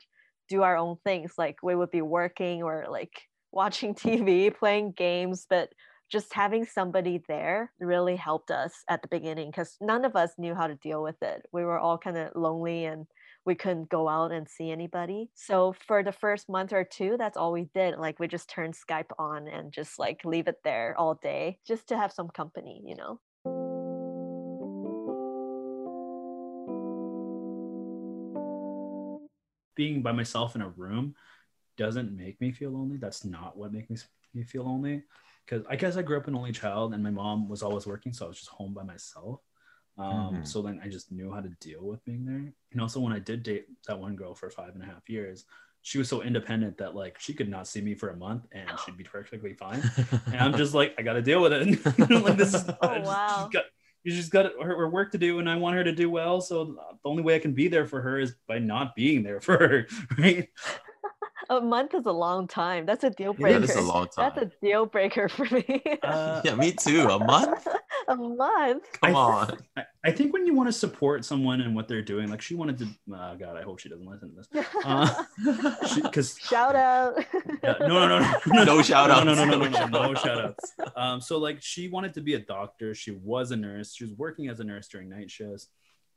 [0.50, 3.22] do our own things like we would be working or like
[3.52, 5.70] watching tv playing games but
[6.10, 10.54] just having somebody there really helped us at the beginning because none of us knew
[10.54, 11.46] how to deal with it.
[11.52, 13.06] We were all kind of lonely and
[13.46, 15.30] we couldn't go out and see anybody.
[15.34, 17.96] So for the first month or two that's all we did.
[17.96, 21.88] Like we just turned skype on and just like leave it there all day just
[21.88, 23.20] to have some company you know
[29.80, 31.14] being by myself in a room
[31.78, 32.98] doesn't make me feel lonely.
[32.98, 35.04] That's not what makes me feel lonely.
[35.46, 38.12] Because I guess I grew up an only child and my mom was always working,
[38.12, 39.40] so I was just home by myself.
[39.96, 40.44] Um, mm-hmm.
[40.44, 42.52] So then I just knew how to deal with being there.
[42.72, 45.46] And also, when I did date that one girl for five and a half years,
[45.80, 48.68] she was so independent that like she could not see me for a month and
[48.84, 49.82] she'd be perfectly fine.
[50.26, 51.86] and I'm just like, I got to deal with it.
[52.22, 53.48] like this is, oh, wow.
[53.50, 53.64] Got,
[54.06, 56.40] she's got her, work to do and I want her to do well.
[56.40, 59.40] So the only way I can be there for her is by not being there
[59.40, 59.86] for her,
[60.18, 60.48] right?
[61.50, 62.86] a month is a long time.
[62.86, 63.58] That's a deal breaker.
[63.60, 64.32] Yeah, that's a long time.
[64.34, 65.82] That's a deal breaker for me.
[66.02, 67.08] Uh, yeah, me too.
[67.08, 67.66] A month?
[68.08, 68.84] a month.
[69.00, 69.58] Come I, on.
[69.76, 72.54] I, I, think when you want to support someone and what they're doing, like she
[72.54, 72.86] wanted to.
[73.12, 75.94] Oh God, I hope she doesn't listen to this.
[75.96, 77.24] Because uh, shout out.
[77.62, 79.24] Yeah, no, no, no, no, no, no shout outs.
[79.24, 80.72] No, no, no, no, no, no, no shout outs.
[80.96, 82.94] Um, so like she wanted to be a doctor.
[82.94, 83.94] She was a nurse.
[83.94, 85.68] She was working as a nurse during night shifts.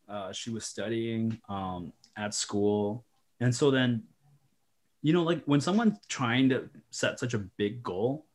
[0.08, 3.06] Uh, she was studying um, at school,
[3.40, 4.04] and so then
[5.04, 8.26] you know, like when someone's trying to set such a big goal,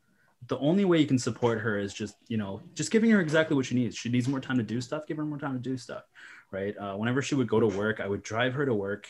[0.46, 3.56] the only way you can support her is just, you know, just giving her exactly
[3.56, 3.96] what she needs.
[3.96, 6.04] She needs more time to do stuff, give her more time to do stuff,
[6.50, 6.76] right?
[6.78, 9.06] Uh, whenever she would go to work, I would drive her to work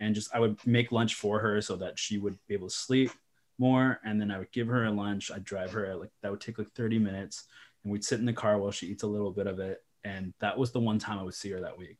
[0.00, 2.74] and just, I would make lunch for her so that she would be able to
[2.74, 3.10] sleep
[3.58, 4.00] more.
[4.04, 5.30] And then I would give her a lunch.
[5.30, 7.44] I'd drive her, like, that would take like 30 minutes.
[7.82, 9.82] And we'd sit in the car while she eats a little bit of it.
[10.02, 11.98] And that was the one time I would see her that week.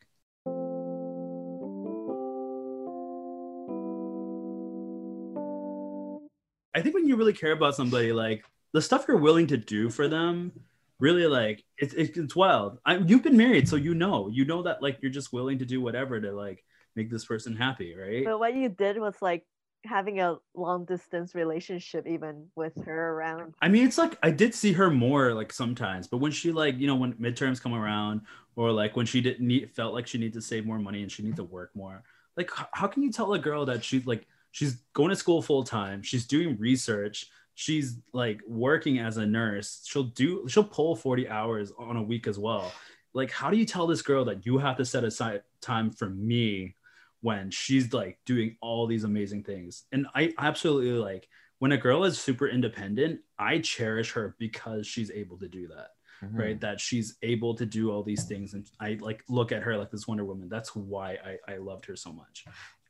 [6.76, 8.44] I think when you really care about somebody, like
[8.74, 10.52] the stuff you're willing to do for them,
[10.98, 12.78] really like it's it's wild.
[12.84, 15.64] I, you've been married, so you know, you know that like you're just willing to
[15.64, 16.62] do whatever to like
[16.96, 18.24] make this person happy, right?
[18.24, 19.46] But what you did was like
[19.84, 23.54] having a long distance relationship even with her around.
[23.62, 26.76] I mean, it's like I did see her more like sometimes, but when she like,
[26.76, 28.22] you know, when midterms come around
[28.56, 31.12] or like when she didn't need felt like she needed to save more money and
[31.12, 32.02] she needed to work more.
[32.36, 35.62] Like how can you tell a girl that she's like she's going to school full
[35.62, 41.28] time she's doing research she's like working as a nurse she'll do she'll pull 40
[41.28, 42.72] hours on a week as well.
[43.12, 46.10] Like how do you tell this girl that you have to set aside time for
[46.10, 46.74] me
[47.20, 49.84] when she's like doing all these amazing things?
[49.92, 51.28] And i absolutely like
[51.60, 55.90] when a girl is super independent i cherish her because she's able to do that
[56.24, 56.36] mm-hmm.
[56.36, 56.60] right?
[56.60, 58.54] That she's able to do all these things.
[58.54, 60.48] And i like look at her like this wonder woman.
[60.48, 62.44] That's why i, I loved her so much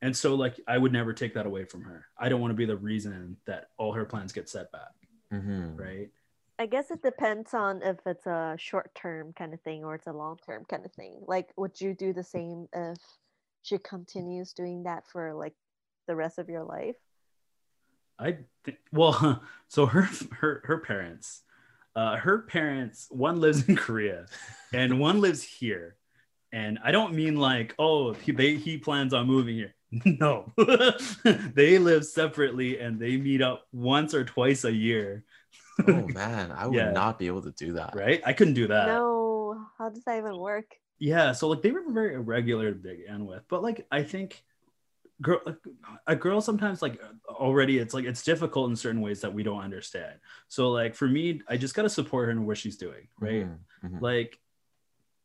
[0.05, 2.05] and so like I would never take that away from her.
[2.19, 4.93] I don't want to be the reason that all her plans get set back.
[5.33, 5.77] Mm-hmm.
[5.77, 6.11] Right.
[6.59, 10.07] I guess it depends on if it's a short term kind of thing or it's
[10.07, 11.23] a long term kind of thing.
[11.27, 12.99] Like, would you do the same if
[13.63, 15.55] she continues doing that for like
[16.07, 16.97] the rest of your life?
[18.19, 20.03] I think, well, so her
[20.33, 21.45] her her parents,
[21.97, 24.27] uh, her parents, one lives in Korea,
[24.75, 25.97] and one lives here,
[26.53, 29.75] and I don't mean like, oh, he, they he plans on moving here.
[30.05, 30.53] No,
[31.55, 35.25] they live separately and they meet up once or twice a year.
[35.87, 36.91] Oh man, I would Yeah.
[36.93, 37.95] not be able to do that.
[37.95, 38.21] right?
[38.25, 38.87] I couldn't do that.
[38.87, 40.67] no, how does that even work?
[40.99, 44.43] Yeah, so like they were very irregular to begin with, but like I think
[45.23, 45.41] girl
[46.07, 49.61] a girl sometimes like already it's like it's difficult in certain ways that we don't
[49.63, 50.15] understand.
[50.49, 53.47] So like for me, I just gotta support her in what she's doing, right?
[53.47, 54.01] Mhm, mhm.
[54.01, 54.39] Like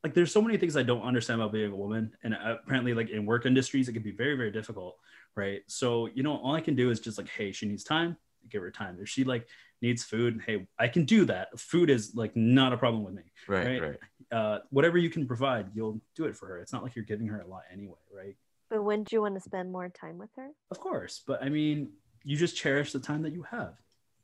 [0.04, 3.10] like there's so many things I don't understand about being a woman, and apparently like
[3.10, 4.98] in work industries it can be very very difficult,
[5.36, 5.62] right?
[5.68, 8.18] So you know all I can do is just like hey, she needs time,
[8.50, 8.98] give her time.
[9.02, 9.48] If she like
[9.82, 11.58] needs food, hey, I can do that.
[11.60, 13.82] Food is like not a problem with me right, right.
[13.82, 13.98] right.
[14.38, 16.60] uh, whatever you can provide, you'll do it for her.
[16.60, 18.36] It's not like you're giving her a lot anyway, right?
[18.70, 20.50] But when do you want to spend more time with her?
[20.72, 21.90] Of course, but I mean,
[22.24, 23.74] you just cherish the time that you have.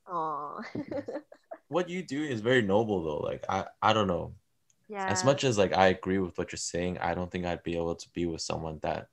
[0.07, 0.61] Aw.
[1.67, 3.17] What you do is very noble though.
[3.17, 4.34] Like I, I don't know.
[4.88, 5.05] Yeah.
[5.07, 7.75] As much as like I agree with what you're saying, I don't think I'd be
[7.75, 9.09] able to be with someone that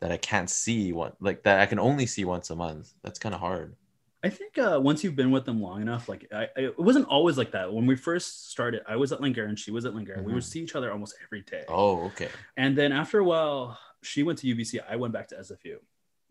[0.00, 2.92] that I can't see one like that I can only see once a month.
[3.02, 3.76] That's kind of hard.
[4.22, 7.06] I think uh, once you've been with them long enough, like I, I, it wasn't
[7.08, 7.72] always like that.
[7.72, 10.22] When we first started, I was at Langara and she was at Langara.
[10.22, 10.46] We would Mhm.
[10.46, 11.64] see each other almost every day.
[11.68, 12.28] Oh, okay.
[12.56, 14.80] And then after a while, she went to UBC.
[14.86, 15.76] I went back to SFU.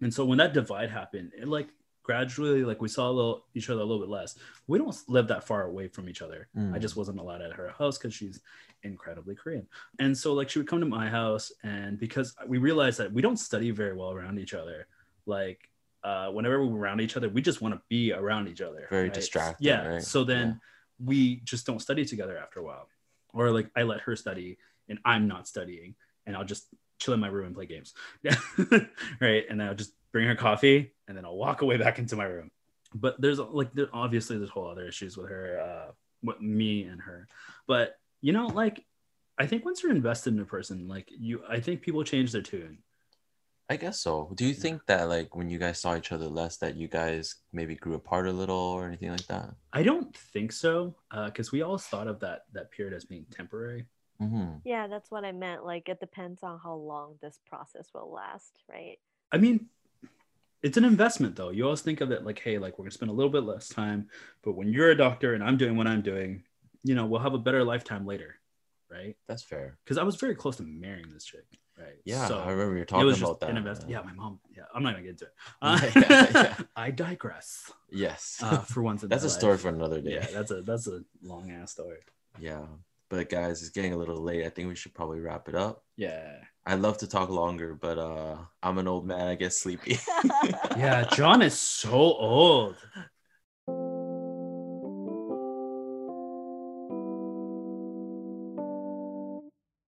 [0.01, 1.69] And so when that divide happened, it like
[2.13, 4.35] gradually, like we saw a little, each other a little bit less.
[4.65, 6.47] We don't live that far away from each other.
[6.55, 6.81] I Mm.
[6.81, 8.41] just wasn't allowed at her house because she's
[8.81, 9.67] incredibly Korean.
[9.99, 13.21] And so like she would come to my house, and because we realized that we
[13.21, 14.87] don't study very well around each other,
[15.27, 15.69] like
[16.03, 18.87] uh, whenever we're around each other, we just want to be around each other.
[18.89, 19.13] Very right?
[19.13, 19.85] distracting, Yeah.
[19.87, 20.01] right?
[20.03, 20.59] So then
[21.11, 22.87] we just don't study together after a while,
[23.33, 24.57] or like I let her study
[24.89, 25.93] and I'm not studying,
[26.25, 26.65] and I'll just
[26.97, 27.93] chill in my room and play games.
[28.23, 28.35] Yeah.
[29.21, 29.43] right.
[29.49, 32.49] And I'll just bring her coffee, and then I'll walk away back into my room.
[32.93, 35.91] But there's like there obviously there's whole other issues with her, uh,
[36.23, 37.27] with me and her.
[37.67, 38.85] But you know, like
[39.37, 42.41] I think once you're invested in a person, like you, I think people change their
[42.41, 42.79] tune.
[43.71, 44.31] I guess so.
[44.33, 44.59] Do you Yeah.
[44.61, 47.93] think that like when you guys saw each other less, that you guys maybe grew
[47.93, 49.53] apart a little or anything like that?
[49.71, 50.95] I don't think so,
[51.25, 53.85] because we always thought of that that period as being temporary.
[54.19, 54.57] Mm-hmm.
[54.65, 55.63] yeah, that's what I meant.
[55.63, 58.97] Like it depends on how long this process will last, right?
[59.31, 59.67] I mean,
[60.61, 61.49] it's an investment though.
[61.49, 63.69] You always think of it like, hey, like we're gonna spend a little bit less
[63.69, 64.09] time,
[64.43, 66.43] but when you're a doctor and I'm doing what I'm doing,
[66.83, 68.35] you know, we'll have a better lifetime later,
[68.89, 69.15] right?
[69.27, 69.77] That's fair.
[69.83, 71.45] Because I was very close to marrying this chick,
[71.77, 71.95] right?
[72.05, 73.49] Yeah, So I remember you're talking was about just that.
[73.51, 73.99] an invest- yeah.
[73.99, 74.39] Yeah, my mom.
[74.55, 75.33] Yeah, I'm not gonna get into it.
[75.61, 76.55] Uh, Yeah, yeah.
[76.75, 77.71] I digress.
[77.89, 78.39] Yes.
[78.41, 80.15] Uh, for once, in That's a story for another day.
[80.15, 81.99] Yeah, that's a that's a long ass story.
[82.39, 82.65] Yeah.
[83.09, 84.45] But guys, it's getting a little late.
[84.45, 85.83] I think we should probably wrap it up.
[85.97, 86.37] Yeah.
[86.65, 89.27] I'd love to talk longer, but uh I'm an old man.
[89.27, 89.99] I get sleepy.
[90.77, 92.75] Yeah, John is so old.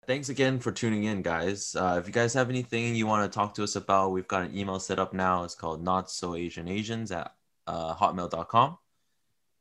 [0.07, 1.77] Thanks again for tuning in, guys.
[1.77, 4.45] Uh, if you guys have anything you want to talk to us about, we've got
[4.45, 5.45] an email set up now.
[5.45, 7.35] It's called not so Asian Asians at
[7.67, 8.79] uh, hotmail.com.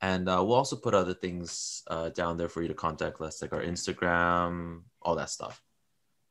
[0.01, 3.41] And uh, we'll also put other things uh, down there for you to contact us,
[3.41, 5.61] like our Instagram, all that stuff.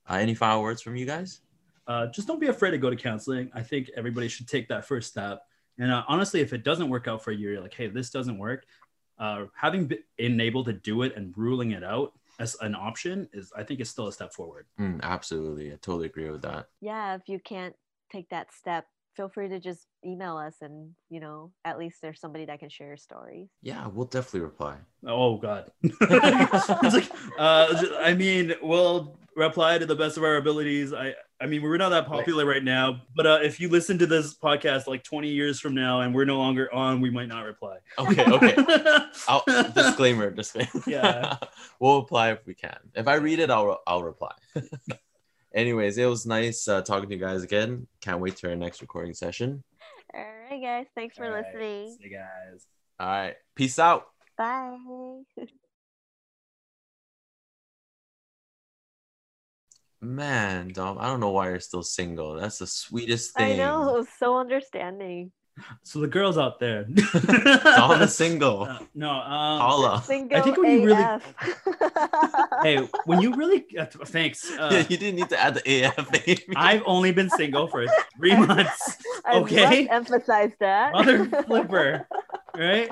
[0.08, 1.40] Uh, any final words from you guys?
[1.86, 3.50] uh, just don't be afraid to go to counseling.
[3.54, 5.42] I think everybody should take that first step.
[5.78, 8.38] And uh, honestly, if it doesn't work out for you, you're like, hey, this doesn't
[8.38, 8.64] work.
[9.18, 13.52] Uh, having been able to do it and ruling it out as an option is,
[13.56, 14.66] I think, is still a step forward.
[14.78, 15.72] Mm, absolutely.
[15.72, 16.68] I totally agree with that.
[16.80, 17.74] yeah, if you can't
[18.10, 18.86] take that step,
[19.16, 22.68] feel free to just email us and, you know, at least there's somebody that can
[22.68, 23.48] share your stories.
[23.62, 24.76] Yeah, we'll definitely reply.
[25.06, 25.70] Oh God!
[25.82, 30.92] it's like, uh, I mean, we'll reply to the best of our abilities.
[30.92, 34.06] I, I mean, we're not that popular right now, but uh, if you listen to
[34.06, 37.44] this podcast like 20 years from now and we're no longer on, we might not
[37.44, 37.78] reply.
[37.98, 38.54] Okay, okay.
[39.28, 39.44] I'll,
[39.74, 40.70] disclaimer, disclaimer.
[40.86, 41.36] Yeah.
[41.78, 42.78] we'll reply if we can.
[42.94, 44.32] If I read it, I'll I'll reply.
[45.56, 47.86] Anyways, it was nice uh, talking to you guys again.
[48.02, 49.64] Can't wait to our next recording session.
[50.14, 50.84] All right, guys.
[50.94, 51.46] Thanks for All right.
[51.46, 51.96] listening.
[51.98, 52.66] See you guys.
[53.00, 54.04] All right, peace out.
[54.36, 54.76] Bye.
[60.02, 62.34] Man, Dom, I don't know why you're still single.
[62.38, 63.52] That's the sweetest thing.
[63.52, 65.32] I know, so understanding.
[65.82, 66.84] So the girls out there.
[66.84, 68.64] Dom is single.
[68.64, 70.02] Uh, no, um, Paula.
[70.04, 71.34] Single think when you really- AF.
[72.62, 74.50] hey, when you really, uh, thanks.
[74.50, 76.10] Uh, yeah, you didn't need to add the AF.
[76.10, 76.42] baby.
[76.56, 77.86] I've only been single for
[78.16, 78.96] three months.
[79.24, 79.88] I okay.
[79.88, 80.92] emphasize that.
[80.92, 82.06] Mother flipper,
[82.54, 82.90] right?